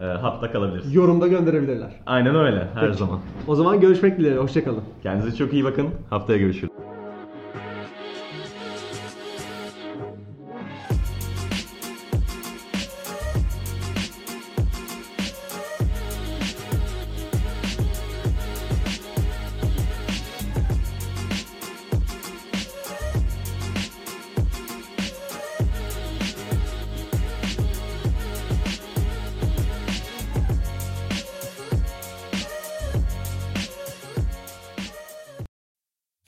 e, 0.00 0.04
hatta 0.04 0.52
kalabilirsiniz. 0.52 0.94
Yorumda 0.94 1.28
gönderebilirler. 1.28 2.00
Aynen 2.06 2.34
öyle 2.36 2.68
her 2.74 2.86
Peki. 2.86 2.98
zaman. 2.98 3.20
O 3.46 3.54
zaman 3.54 3.80
görüşmek 3.80 4.18
dileğiyle. 4.18 4.40
Hoşçakalın. 4.40 4.82
Kendinize 5.02 5.36
çok 5.36 5.52
iyi 5.52 5.64
bakın. 5.64 5.88
Haftaya 6.10 6.38
görüşürüz. 6.38 6.81